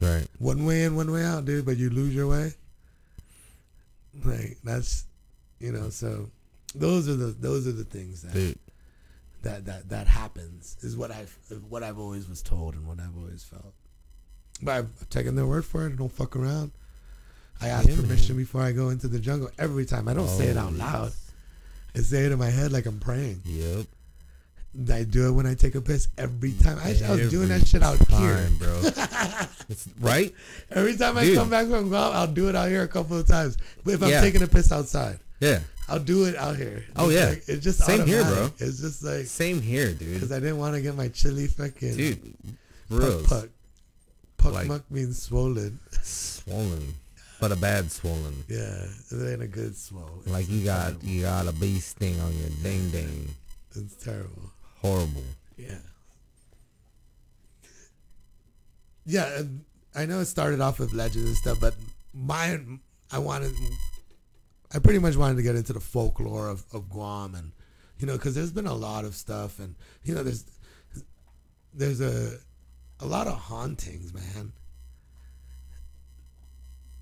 Right. 0.00 0.26
One 0.38 0.64
way 0.66 0.84
in, 0.84 0.96
one 0.96 1.10
way 1.10 1.24
out, 1.24 1.44
dude, 1.44 1.64
but 1.64 1.76
you 1.76 1.90
lose 1.90 2.14
your 2.14 2.26
way. 2.26 2.52
Like 4.24 4.58
that's 4.64 5.04
you 5.58 5.72
know, 5.72 5.90
so 5.90 6.30
those 6.74 7.08
are 7.08 7.14
the 7.14 7.26
those 7.26 7.66
are 7.66 7.72
the 7.72 7.84
things 7.84 8.22
that 8.22 8.32
Dude. 8.32 8.58
that 9.42 9.64
that 9.66 9.88
that 9.90 10.06
happens 10.06 10.76
is 10.80 10.96
what 10.96 11.10
I've 11.10 11.36
what 11.68 11.82
I've 11.82 11.98
always 11.98 12.28
was 12.28 12.42
told 12.42 12.74
and 12.74 12.86
what 12.86 12.98
I've 12.98 13.16
always 13.16 13.44
felt. 13.44 13.74
But 14.62 14.72
I've 14.72 15.10
taken 15.10 15.36
their 15.36 15.46
word 15.46 15.64
for 15.64 15.86
it. 15.86 15.92
I 15.92 15.96
don't 15.96 16.12
fuck 16.12 16.36
around. 16.36 16.72
I 17.62 17.68
ask 17.68 17.88
Yeah, 17.88 17.96
permission 17.96 18.36
man. 18.36 18.44
before 18.44 18.62
I 18.62 18.72
go 18.72 18.88
into 18.90 19.08
the 19.08 19.18
jungle 19.18 19.50
every 19.58 19.84
time. 19.84 20.08
I 20.08 20.14
don't 20.14 20.28
say 20.28 20.46
it 20.46 20.56
out 20.56 20.72
Oh, 20.74 20.78
loud. 20.78 21.12
I 21.94 21.98
say 22.00 22.24
it 22.24 22.32
in 22.32 22.38
my 22.38 22.48
head 22.50 22.72
like 22.72 22.86
I'm 22.86 23.00
praying. 23.00 23.42
Yep. 23.44 23.86
I 24.92 25.02
do 25.02 25.26
it 25.28 25.32
when 25.32 25.46
I 25.46 25.54
take 25.54 25.74
a 25.74 25.80
piss 25.80 26.06
every 26.16 26.52
time. 26.52 26.78
I, 26.78 26.90
I 27.04 27.10
was 27.16 27.30
doing 27.30 27.48
that 27.48 27.66
shit 27.66 27.82
out 27.82 27.98
here. 28.08 28.48
bro. 28.58 28.82
right? 30.00 30.32
Every 30.70 30.96
time 30.96 31.18
I 31.18 31.34
come 31.34 31.50
back 31.50 31.66
from 31.66 31.88
Guam, 31.88 32.12
I'll 32.14 32.26
do 32.28 32.48
it 32.48 32.54
out 32.54 32.68
here 32.68 32.82
a 32.82 32.88
couple 32.88 33.18
of 33.18 33.26
times. 33.26 33.56
But 33.84 33.94
if 33.94 34.02
I'm 34.02 34.10
Yeah. 34.10 34.20
taking 34.20 34.42
a 34.42 34.46
piss 34.46 34.70
outside, 34.70 35.18
Yeah. 35.40 35.60
I'll 35.88 35.98
do 35.98 36.24
it 36.26 36.36
out 36.36 36.56
here. 36.56 36.84
Oh, 36.94 37.10
It's 37.10 37.18
yeah. 37.18 37.28
like- 37.30 37.44
it's 37.48 37.64
just 37.64 37.80
Same 37.84 38.06
here, 38.06 38.22
bro. 38.22 38.50
It's 38.58 38.78
just 38.80 39.02
like 39.02 39.26
Same 39.26 39.60
here, 39.60 39.88
dude. 39.92 40.14
because. 40.14 40.30
I 40.30 40.38
didn't 40.38 40.58
want 40.58 40.76
to 40.76 40.80
get 40.82 40.94
my 40.96 41.08
chili 41.08 41.48
fucking 41.48 41.96
Dude, 41.96 42.22
puck 42.88 42.98
real 43.00 43.22
puck. 43.24 43.48
Puck 44.36 44.52
Like- 44.54 44.68
muck 44.68 44.88
means 44.90 45.20
swollen. 45.20 45.80
swollen, 46.02 46.94
but 47.40 47.52
a 47.52 47.56
bad 47.56 47.90
swollen. 47.90 48.44
Yeah, 48.48 48.84
it 49.10 49.32
ain't 49.32 49.42
a 49.42 49.48
good 49.48 49.76
swole. 49.76 50.22
Like 50.26 50.48
you 50.48 50.64
got 50.64 51.02
you 51.02 51.22
got 51.22 51.46
a 51.46 51.52
bee 51.52 51.78
sting 51.78 52.20
on 52.20 52.36
your 52.36 52.50
ding 52.62 52.90
ding. 52.90 53.28
It's 53.74 53.96
terrible. 53.96 54.50
Horrible. 54.80 55.24
Yeah. 55.56 55.78
Yeah, 59.06 59.42
I 59.94 60.06
know 60.06 60.20
it 60.20 60.26
started 60.26 60.60
off 60.60 60.78
with 60.78 60.92
legends 60.92 61.26
and 61.26 61.36
stuff, 61.36 61.58
but 61.60 61.74
mine, 62.12 62.80
I 63.10 63.18
wanted, 63.18 63.52
I 64.72 64.78
pretty 64.78 64.98
much 65.00 65.16
wanted 65.16 65.36
to 65.36 65.42
get 65.42 65.56
into 65.56 65.72
the 65.72 65.80
folklore 65.80 66.48
of, 66.48 66.64
of 66.72 66.88
Guam, 66.88 67.34
and 67.34 67.52
you 67.98 68.06
know, 68.06 68.12
because 68.12 68.34
there's 68.34 68.52
been 68.52 68.66
a 68.66 68.74
lot 68.74 69.04
of 69.04 69.14
stuff, 69.14 69.58
and 69.58 69.74
you 70.04 70.14
know, 70.14 70.22
there's 70.22 70.44
there's 71.74 72.00
a 72.00 72.38
a 73.00 73.06
lot 73.06 73.26
of 73.26 73.34
hauntings, 73.34 74.12
man. 74.12 74.52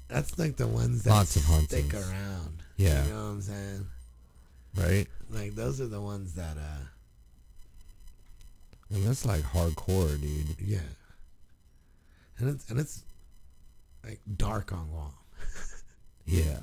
That's 0.09 0.39
like 0.39 0.57
the 0.57 0.67
ones 0.67 1.03
that 1.05 1.11
Lots 1.11 1.37
of 1.37 1.43
stick 1.43 1.53
hauntings. 1.93 1.95
around. 1.95 2.63
Yeah. 2.77 3.05
you 3.05 3.11
know 3.13 3.17
what 3.25 3.31
I'm 3.31 3.43
saying. 3.43 3.87
Right? 4.77 5.07
Like 5.31 5.55
those 5.55 5.81
are 5.81 5.87
the 5.87 6.01
ones 6.01 6.35
that, 6.35 6.57
uh, 6.57 6.85
And 8.95 9.05
that's 9.05 9.27
like 9.27 9.43
hardcore, 9.43 10.19
dude. 10.21 10.57
yeah, 10.61 10.79
and 12.39 12.49
it's 12.49 12.71
and 12.71 12.79
it's 12.81 13.03
like 14.05 14.21
dark 14.37 14.73
on 14.73 14.89
Guam. 14.89 15.13
Yeah. 16.27 16.59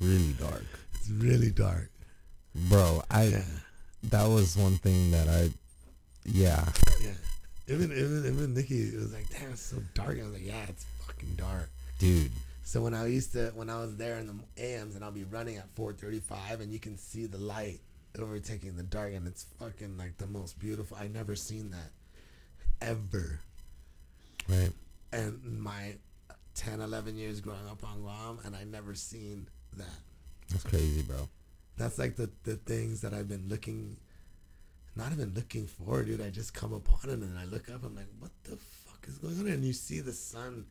Really 0.00 0.32
dark. 0.34 0.64
It's 0.94 1.10
really 1.10 1.50
dark. 1.50 1.90
Bro, 2.68 3.02
I 3.10 3.24
Yeah, 3.24 3.42
that 4.04 4.26
was 4.28 4.56
one 4.56 4.76
thing 4.78 5.10
that 5.10 5.28
I 5.28 5.50
yeah. 6.24 6.64
yeah. 7.00 7.10
Even 7.68 7.92
even 7.92 8.24
even 8.26 8.54
Nikki 8.54 8.94
was 8.96 9.12
like, 9.12 9.28
"Damn, 9.30 9.50
it's 9.50 9.62
so 9.62 9.76
dark." 9.94 10.18
I 10.18 10.22
was 10.22 10.32
like, 10.32 10.46
"Yeah, 10.46 10.64
it's 10.68 10.86
fucking 11.06 11.34
dark." 11.36 11.68
Dude. 11.98 12.30
So 12.68 12.82
when 12.82 12.92
I 12.92 13.06
used 13.06 13.32
to 13.32 13.50
when 13.54 13.70
I 13.70 13.80
was 13.80 13.96
there 13.96 14.18
in 14.18 14.26
the 14.26 14.62
AMs 14.62 14.94
and 14.94 15.02
I'll 15.02 15.10
be 15.10 15.24
running 15.24 15.56
at 15.56 15.74
4:35 15.74 16.60
and 16.60 16.70
you 16.70 16.78
can 16.78 16.98
see 16.98 17.24
the 17.24 17.38
light 17.38 17.80
overtaking 18.18 18.76
the 18.76 18.82
dark 18.82 19.14
and 19.14 19.26
it's 19.26 19.46
fucking 19.58 19.96
like 19.96 20.18
the 20.18 20.26
most 20.26 20.58
beautiful. 20.58 20.98
I 21.00 21.08
never 21.08 21.34
seen 21.34 21.70
that 21.70 21.92
ever. 22.82 23.40
Right? 24.46 24.70
And 25.12 25.62
my 25.62 25.94
10, 26.56 26.82
11 26.82 27.16
years 27.16 27.40
growing 27.40 27.66
up 27.70 27.82
on 27.84 28.02
Guam 28.02 28.40
and 28.44 28.54
I 28.54 28.64
never 28.64 28.94
seen 28.94 29.48
that. 29.78 30.00
That's 30.50 30.64
crazy, 30.64 31.00
bro. 31.00 31.26
That's 31.78 31.98
like 31.98 32.16
the 32.16 32.28
the 32.44 32.56
things 32.56 33.00
that 33.00 33.14
I've 33.14 33.30
been 33.30 33.48
looking, 33.48 33.96
not 34.94 35.10
even 35.12 35.32
looking 35.34 35.66
for, 35.66 36.02
dude. 36.02 36.20
I 36.20 36.28
just 36.28 36.52
come 36.52 36.74
upon 36.74 37.08
it 37.08 37.20
and 37.20 37.38
I 37.38 37.46
look 37.46 37.70
up. 37.70 37.82
I'm 37.82 37.96
like, 37.96 38.12
what 38.18 38.32
the 38.44 38.58
fuck 38.58 39.06
is 39.08 39.16
going 39.16 39.40
on? 39.40 39.46
And 39.46 39.64
you 39.64 39.72
see 39.72 40.00
the 40.00 40.12
sun, 40.12 40.66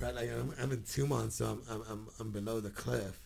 right? 0.00 0.14
Like 0.14 0.30
I'm, 0.30 0.52
I'm 0.60 0.72
in 0.72 0.82
Tumon, 0.82 1.30
so 1.30 1.46
I'm, 1.46 1.62
I'm 1.70 1.82
I'm 1.90 2.08
I'm 2.20 2.30
below 2.30 2.60
the 2.60 2.70
cliff, 2.70 3.18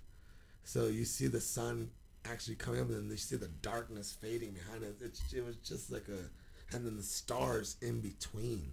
so 0.65 0.87
you 0.87 1.05
see 1.05 1.27
the 1.27 1.41
sun 1.41 1.91
actually 2.25 2.57
coming 2.57 2.81
up, 2.81 2.89
and 2.89 2.97
then 3.05 3.11
you 3.11 3.17
see 3.17 3.37
the 3.37 3.49
darkness 3.63 4.17
fading 4.21 4.51
behind 4.53 4.83
it. 4.83 4.97
It's, 5.01 5.33
it 5.33 5.45
was 5.45 5.57
just 5.57 5.91
like 5.91 6.07
a, 6.09 6.75
and 6.77 6.85
then 6.87 6.97
the 6.97 7.03
stars 7.03 7.77
in 7.81 8.01
between. 8.01 8.73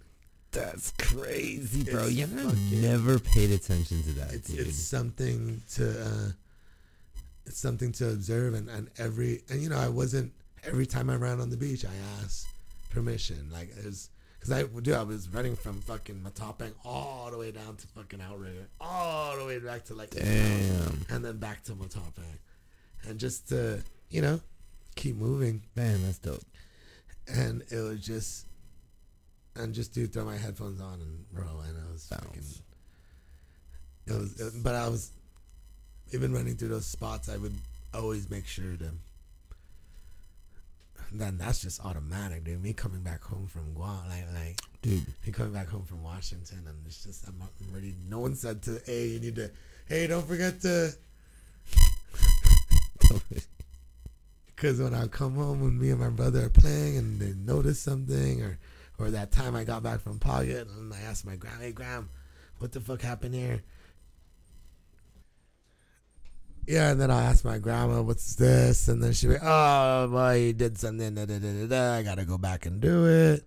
That's 0.52 0.92
crazy, 0.98 1.84
bro. 1.90 2.04
It's 2.04 2.12
You 2.12 2.26
never, 2.28 2.48
fucking- 2.50 2.82
never 2.82 3.18
paid 3.18 3.50
attention 3.50 4.02
to 4.04 4.12
that, 4.14 4.32
it's 4.32 4.48
dude. 4.48 4.66
it's 4.66 4.78
something 4.78 5.60
to 5.74 6.02
uh 6.06 6.28
it's 7.44 7.58
something 7.58 7.92
to 7.92 8.08
observe 8.10 8.54
and, 8.54 8.68
and 8.70 8.88
every 8.98 9.42
and 9.50 9.62
you 9.62 9.68
know 9.68 9.76
I 9.78 9.88
wasn't 9.88 10.32
every 10.64 10.86
time 10.86 11.10
I 11.10 11.16
ran 11.16 11.40
on 11.40 11.50
the 11.50 11.56
beach 11.56 11.84
I 11.84 12.22
asked 12.24 12.46
permission 12.90 13.48
like 13.52 13.70
it's 13.84 14.08
because 14.38 14.52
I 14.52 14.62
do 14.80 14.94
I 14.94 15.02
was 15.02 15.28
running 15.28 15.56
from 15.56 15.80
fucking 15.80 16.20
Matapang 16.22 16.72
all 16.84 17.30
the 17.30 17.38
way 17.38 17.50
down 17.50 17.76
to 17.76 17.86
fucking 17.88 18.20
Outrigger 18.20 18.68
all 18.80 19.36
the 19.38 19.44
way 19.44 19.58
back 19.58 19.84
to 19.86 19.94
like 19.94 20.10
Damn. 20.10 21.04
and 21.10 21.24
then 21.24 21.38
back 21.38 21.62
to 21.64 21.72
Matapang 21.72 22.38
and 23.08 23.18
just 23.18 23.48
to 23.48 23.82
you 24.10 24.22
know 24.22 24.40
keep 24.94 25.16
moving 25.16 25.62
Man, 25.74 26.02
that's 26.04 26.18
dope. 26.18 26.42
and 27.26 27.62
it 27.70 27.78
was 27.80 28.00
just 28.00 28.46
and 29.54 29.74
just 29.74 29.92
dude 29.94 30.12
throw 30.12 30.24
my 30.24 30.36
headphones 30.36 30.80
on 30.80 31.00
and 31.00 31.24
roll 31.32 31.60
and 31.60 31.76
it 31.76 31.92
was 31.92 32.06
fucking 32.06 32.42
it 34.06 34.12
was, 34.12 34.40
it- 34.40 34.62
but 34.62 34.74
I 34.74 34.88
was 34.88 35.10
even 36.12 36.32
running 36.32 36.54
through 36.56 36.68
those 36.68 36.86
spots. 36.86 37.28
I 37.28 37.36
would 37.36 37.56
always 37.92 38.30
make 38.30 38.46
sure 38.46 38.76
to. 38.76 38.92
Then 41.12 41.38
that's 41.38 41.62
just 41.62 41.84
automatic, 41.84 42.44
dude. 42.44 42.62
Me 42.62 42.72
coming 42.72 43.02
back 43.02 43.22
home 43.22 43.46
from 43.46 43.72
Guam, 43.74 44.08
like 44.08 44.24
like 44.34 44.60
Dude. 44.82 45.06
me 45.24 45.32
coming 45.32 45.52
back 45.52 45.68
home 45.68 45.84
from 45.84 46.02
Washington, 46.02 46.64
and 46.66 46.76
it's 46.86 47.04
just 47.04 47.26
I'm, 47.26 47.34
I'm. 47.40 47.94
No 48.08 48.18
one 48.20 48.34
said 48.34 48.62
to, 48.62 48.80
hey, 48.86 49.06
you 49.08 49.20
need 49.20 49.36
to, 49.36 49.50
hey, 49.88 50.06
don't 50.06 50.26
forget 50.26 50.60
to, 50.62 50.92
because 54.46 54.80
when 54.80 54.94
I 54.94 55.06
come 55.06 55.36
home 55.36 55.62
and 55.62 55.80
me 55.80 55.90
and 55.90 56.00
my 56.00 56.10
brother 56.10 56.46
are 56.46 56.50
playing 56.50 56.96
and 56.96 57.20
they 57.20 57.32
notice 57.34 57.80
something, 57.80 58.42
or 58.42 58.58
or 58.98 59.10
that 59.10 59.32
time 59.32 59.54
I 59.54 59.64
got 59.64 59.82
back 59.82 60.00
from 60.00 60.18
Pagat 60.18 60.68
and 60.76 60.92
I 60.92 61.00
asked 61.02 61.26
my 61.26 61.36
gram, 61.36 61.60
hey 61.60 61.72
Gram, 61.72 62.08
what 62.58 62.72
the 62.72 62.80
fuck 62.80 63.02
happened 63.02 63.34
here? 63.34 63.62
Yeah, 66.66 66.90
and 66.90 67.00
then 67.00 67.10
I 67.10 67.24
asked 67.24 67.44
my 67.44 67.58
grandma, 67.58 68.02
"What's 68.02 68.34
this?" 68.34 68.88
And 68.88 69.02
then 69.02 69.12
she 69.12 69.28
went, 69.28 69.42
"Oh, 69.42 70.08
boy, 70.08 70.46
you 70.46 70.52
did 70.52 70.78
something. 70.78 71.14
Da, 71.14 71.24
da, 71.24 71.38
da, 71.38 71.66
da. 71.66 71.94
I 71.94 72.02
gotta 72.02 72.24
go 72.24 72.38
back 72.38 72.66
and 72.66 72.80
do 72.80 73.06
it." 73.06 73.44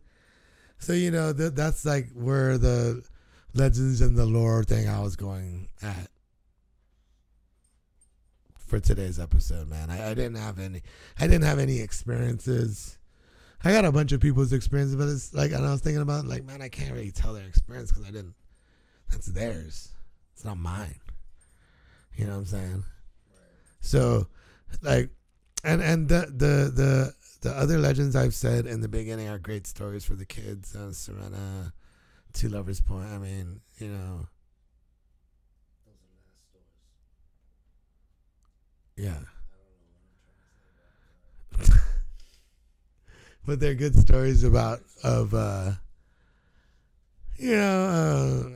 So 0.80 0.94
you 0.94 1.12
know 1.12 1.34
that 1.34 1.56
that's 1.56 1.86
like 1.86 2.10
where 2.14 2.58
the 2.58 3.04
legends 3.54 4.02
and 4.02 4.18
the 4.18 4.26
lore 4.26 4.64
thing 4.64 4.88
I 4.88 5.02
was 5.02 5.16
going 5.16 5.68
at 5.82 6.10
for 8.70 8.80
today's 8.80 9.20
episode, 9.20 9.68
man. 9.68 9.90
I, 9.90 10.12
I 10.12 10.14
didn't 10.14 10.38
have 10.38 10.60
any, 10.60 10.82
I 11.20 11.28
didn't 11.28 11.44
have 11.44 11.60
any 11.60 11.80
experiences. 11.80 12.98
I 13.64 13.72
got 13.72 13.84
a 13.84 13.92
bunch 13.92 14.14
of 14.14 14.22
people's 14.22 14.54
experiences, 14.54 14.96
but 14.96 15.10
it's 15.10 15.34
like, 15.34 15.52
and 15.52 15.66
I 15.66 15.72
was 15.72 15.82
thinking 15.82 16.02
about 16.02 16.26
like, 16.26 16.46
man, 16.46 16.62
I 16.62 16.70
can't 16.70 16.94
really 16.94 17.12
tell 17.12 17.34
their 17.34 17.48
experience 17.48 17.92
because 17.92 18.08
I 18.08 18.12
didn't. 18.12 18.36
That's 19.10 19.26
theirs. 19.26 19.90
It's 20.34 20.46
not 20.46 20.58
mine. 20.58 21.00
You 22.16 22.26
know 22.26 22.34
what 22.34 22.40
I'm 22.40 22.46
saying? 22.46 22.84
So, 23.82 24.28
like, 24.82 25.10
and 25.64 25.82
and 25.82 26.08
the 26.10 26.28
the 26.36 26.72
the 26.72 27.14
the 27.42 27.52
other 27.52 27.78
legends 27.78 28.16
I've 28.16 28.36
said 28.36 28.66
in 28.66 28.82
the 28.82 28.88
beginning 28.88 29.30
are 29.30 29.40
great 29.40 29.66
stories 29.68 30.04
for 30.06 30.16
the 30.16 30.26
kids. 30.26 30.76
Uh, 30.76 30.90
Sirena, 30.92 31.72
Two 32.34 32.50
Lovers 32.50 32.82
Point. 32.82 33.08
I 33.08 33.18
mean, 33.18 33.62
you 33.78 33.88
know. 33.88 34.28
Yeah. 38.98 39.20
but 43.46 43.60
they're 43.60 43.74
good 43.74 43.98
stories 43.98 44.44
about 44.44 44.82
of 45.04 45.34
uh 45.34 45.72
you 47.38 47.56
know 47.56 47.86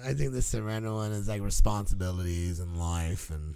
uh, 0.04 0.08
I 0.08 0.14
think 0.14 0.34
the 0.34 0.40
Sirena 0.40 0.94
one 0.94 1.14
is 1.14 1.30
like 1.30 1.42
responsibilities 1.42 2.60
in 2.60 2.76
life 2.76 3.30
and 3.30 3.56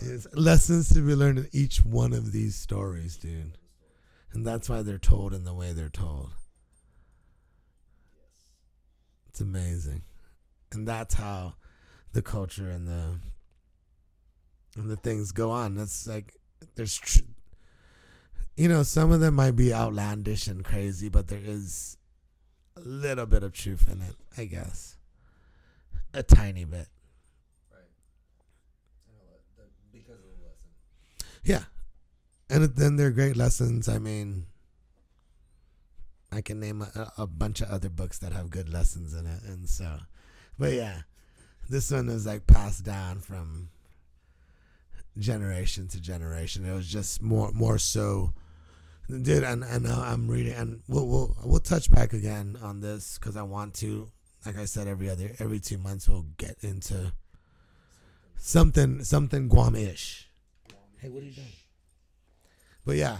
It's 0.00 0.26
lessons 0.34 0.88
to 0.90 1.00
be 1.00 1.14
learned 1.14 1.38
in 1.38 1.48
each 1.52 1.84
one 1.84 2.12
of 2.12 2.32
these 2.32 2.54
stories, 2.54 3.16
dude. 3.16 3.56
And 4.32 4.46
that's 4.46 4.68
why 4.68 4.82
they're 4.82 4.98
told 4.98 5.32
in 5.32 5.44
the 5.44 5.54
way 5.54 5.72
they're 5.72 5.88
told. 5.88 6.30
It's 9.28 9.40
amazing. 9.40 10.02
And 10.72 10.86
that's 10.86 11.14
how 11.14 11.54
the 12.12 12.22
culture 12.22 12.70
and 12.70 12.86
the 12.86 13.20
and 14.76 14.90
the 14.90 14.96
things 14.96 15.32
go 15.32 15.50
on. 15.50 15.74
That's 15.74 16.06
like 16.06 16.34
there's 16.74 16.96
tr- 16.96 17.20
you 18.56 18.68
know, 18.68 18.82
some 18.82 19.12
of 19.12 19.20
them 19.20 19.34
might 19.34 19.56
be 19.56 19.72
outlandish 19.72 20.46
and 20.46 20.64
crazy, 20.64 21.08
but 21.08 21.28
there 21.28 21.42
is 21.42 21.98
a 22.76 22.80
little 22.80 23.26
bit 23.26 23.42
of 23.42 23.52
truth 23.52 23.90
in 23.90 24.00
it, 24.00 24.16
I 24.36 24.46
guess. 24.46 24.96
A 26.14 26.22
tiny 26.22 26.64
bit. 26.64 26.88
Yeah. 31.46 31.62
And 32.50 32.64
then 32.64 32.96
they're 32.96 33.10
great 33.12 33.36
lessons. 33.36 33.88
I 33.88 33.98
mean, 33.98 34.46
I 36.32 36.40
can 36.40 36.58
name 36.58 36.82
a, 36.82 37.12
a 37.16 37.26
bunch 37.26 37.60
of 37.60 37.70
other 37.70 37.88
books 37.88 38.18
that 38.18 38.32
have 38.32 38.50
good 38.50 38.68
lessons 38.68 39.14
in 39.14 39.26
it. 39.26 39.42
And 39.44 39.68
so, 39.68 39.98
but 40.58 40.72
yeah, 40.72 41.02
this 41.68 41.90
one 41.90 42.08
is 42.08 42.26
like 42.26 42.46
passed 42.46 42.84
down 42.84 43.20
from 43.20 43.70
generation 45.18 45.88
to 45.88 46.00
generation. 46.00 46.64
It 46.64 46.74
was 46.74 46.88
just 46.88 47.22
more 47.22 47.52
more 47.52 47.78
so, 47.78 48.32
dude. 49.08 49.44
And 49.44 49.62
and 49.62 49.84
now 49.84 50.02
I'm 50.02 50.28
reading, 50.28 50.52
and 50.52 50.82
we'll 50.88 51.06
we'll 51.06 51.36
we'll 51.44 51.60
touch 51.60 51.90
back 51.90 52.12
again 52.12 52.58
on 52.60 52.80
this 52.80 53.18
because 53.18 53.36
I 53.36 53.42
want 53.42 53.74
to. 53.74 54.10
Like 54.44 54.58
I 54.58 54.64
said, 54.64 54.86
every 54.86 55.10
other 55.10 55.32
every 55.40 55.58
two 55.58 55.78
months 55.78 56.08
we'll 56.08 56.26
get 56.36 56.56
into 56.60 57.12
something 58.36 59.02
something 59.02 59.48
Guam-ish. 59.48 60.25
Hey, 61.06 61.10
what 61.12 61.22
are 61.22 61.26
you 61.26 61.32
doing? 61.32 61.46
But 62.84 62.96
yeah, 62.96 63.18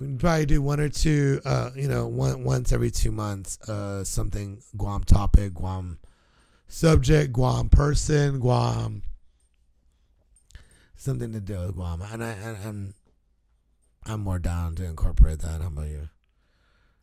we 0.00 0.06
can 0.06 0.18
probably 0.18 0.46
do 0.46 0.60
one 0.60 0.80
or 0.80 0.88
two. 0.88 1.40
Uh, 1.44 1.70
you 1.76 1.86
know, 1.86 2.08
one 2.08 2.42
once 2.42 2.72
every 2.72 2.90
two 2.90 3.12
months. 3.12 3.56
Uh, 3.68 4.02
something 4.02 4.60
Guam 4.76 5.04
topic, 5.04 5.54
Guam 5.54 6.00
subject, 6.66 7.32
Guam 7.32 7.68
person, 7.68 8.40
Guam 8.40 9.04
something 10.96 11.32
to 11.34 11.38
do 11.38 11.60
with 11.60 11.76
Guam, 11.76 12.02
and 12.02 12.24
I 12.24 12.30
and, 12.30 12.56
and 12.64 12.94
I'm 14.04 14.22
more 14.22 14.40
down 14.40 14.74
to 14.74 14.84
incorporate 14.84 15.38
that. 15.38 15.60
How 15.60 15.68
about 15.68 15.86
you? 15.86 16.08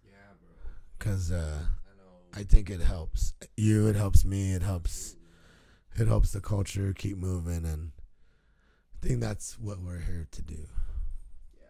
Yeah, 0.03 0.11
bro. 0.41 0.71
Because 0.99 1.31
uh, 1.31 1.59
I 1.61 1.95
know. 1.95 2.41
I 2.41 2.43
think 2.43 2.69
it 2.69 2.81
helps 2.81 3.33
you. 3.55 3.87
It 3.87 3.95
helps 3.95 4.25
me. 4.25 4.51
It 4.51 4.61
helps. 4.61 5.15
It 5.97 6.09
helps 6.09 6.33
the 6.33 6.41
culture 6.41 6.93
keep 6.93 7.15
moving, 7.15 7.63
and 7.63 7.91
I 7.97 8.04
think 9.05 9.21
that's 9.21 9.59
what 9.59 9.79
we're 9.79 9.99
here 9.99 10.27
to 10.31 10.41
do. 10.41 10.67
Yeah, 11.53 11.67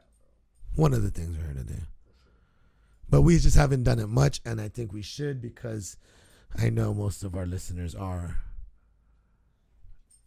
bro. 0.76 0.84
One 0.84 0.94
of 0.94 1.04
the 1.04 1.12
things 1.12 1.38
we're 1.38 1.44
here 1.44 1.64
to 1.64 1.74
do. 1.74 1.82
But 3.10 3.22
we 3.22 3.38
just 3.38 3.58
haven't 3.58 3.84
done 3.84 4.00
it 4.00 4.08
much, 4.08 4.42
and 4.46 4.62
I 4.62 4.70
think 4.70 4.94
we 4.94 5.02
should 5.02 5.42
because 5.42 5.98
I 6.58 6.70
know 6.70 6.94
most 6.94 7.24
of 7.24 7.36
our 7.36 7.46
listeners 7.46 7.94
are, 7.94 8.38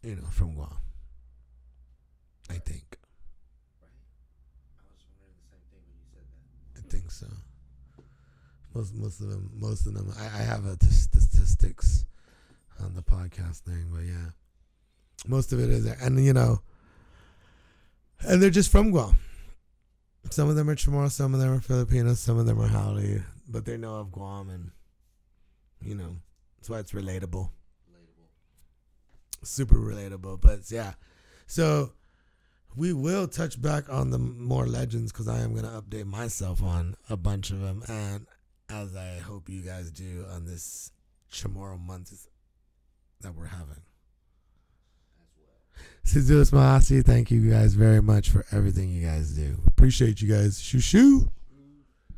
you 0.03 0.15
know, 0.15 0.27
from 0.29 0.53
Guam. 0.53 0.69
I 2.49 2.53
think. 2.53 2.97
I 4.77 4.85
was 4.93 5.03
wondering 5.05 5.33
the 5.35 5.51
same 5.51 5.65
thing 5.71 5.81
you 5.91 6.05
said. 6.13 6.27
I 6.77 6.91
think 6.91 7.11
so. 7.11 7.27
Most 8.75 8.93
most 8.95 9.19
of 9.19 9.29
them, 9.29 9.51
most 9.55 9.87
of 9.87 9.95
them. 9.95 10.13
I, 10.17 10.25
I 10.25 10.43
have 10.43 10.65
a 10.65 10.77
t- 10.77 10.87
statistics 10.87 12.05
on 12.79 12.93
the 12.93 13.01
podcast 13.01 13.61
thing, 13.61 13.87
but 13.91 14.03
yeah, 14.03 14.31
most 15.27 15.51
of 15.51 15.59
it 15.59 15.69
is, 15.69 15.83
there. 15.83 15.97
and 16.01 16.23
you 16.23 16.33
know, 16.33 16.61
and 18.27 18.41
they're 18.41 18.49
just 18.49 18.71
from 18.71 18.91
Guam. 18.91 19.15
Some 20.31 20.49
of 20.49 20.55
them 20.55 20.69
are 20.69 20.75
Chamorro, 20.75 21.09
some 21.09 21.33
of 21.33 21.39
them 21.39 21.51
are 21.53 21.59
Filipino, 21.61 22.13
some 22.13 22.37
of 22.37 22.45
them 22.45 22.59
are 22.61 22.67
Haole, 22.67 23.21
but 23.47 23.65
they 23.65 23.77
know 23.77 23.95
of 23.95 24.11
Guam, 24.11 24.49
and 24.49 24.71
you 25.81 25.95
know, 25.95 26.17
that's 26.57 26.69
why 26.69 26.79
it's 26.79 26.91
relatable, 26.91 27.49
Relatable. 27.89 28.27
super 29.43 29.75
relatable. 29.77 30.39
But 30.41 30.69
yeah, 30.69 30.93
so 31.47 31.93
we 32.75 32.93
will 32.93 33.27
touch 33.27 33.59
back 33.61 33.89
on 33.89 34.11
the 34.11 34.19
more 34.19 34.67
legends 34.67 35.11
because 35.11 35.27
I 35.27 35.39
am 35.39 35.55
gonna 35.55 35.81
update 35.81 36.05
myself 36.05 36.61
on 36.61 36.95
a 37.09 37.17
bunch 37.17 37.49
of 37.49 37.61
them, 37.61 37.83
and 37.87 38.27
as 38.69 38.95
I 38.95 39.19
hope 39.19 39.49
you 39.49 39.61
guys 39.61 39.89
do 39.89 40.25
on 40.31 40.45
this 40.45 40.91
Chamorro 41.31 41.79
month 41.79 42.27
that 43.21 43.33
we're 43.35 43.45
having. 43.47 43.81
Si 46.09 46.17
Yu'us 46.21 46.51
Ma'ase', 46.51 47.05
thank 47.05 47.29
you 47.29 47.51
guys 47.51 47.75
very 47.75 48.01
much 48.01 48.31
for 48.31 48.43
everything 48.51 48.89
you 48.89 49.05
guys 49.05 49.29
do. 49.29 49.55
Appreciate 49.67 50.23
you 50.23 50.27
guys. 50.27 50.59
Shoo 50.59 50.79
shoo. 50.79 51.29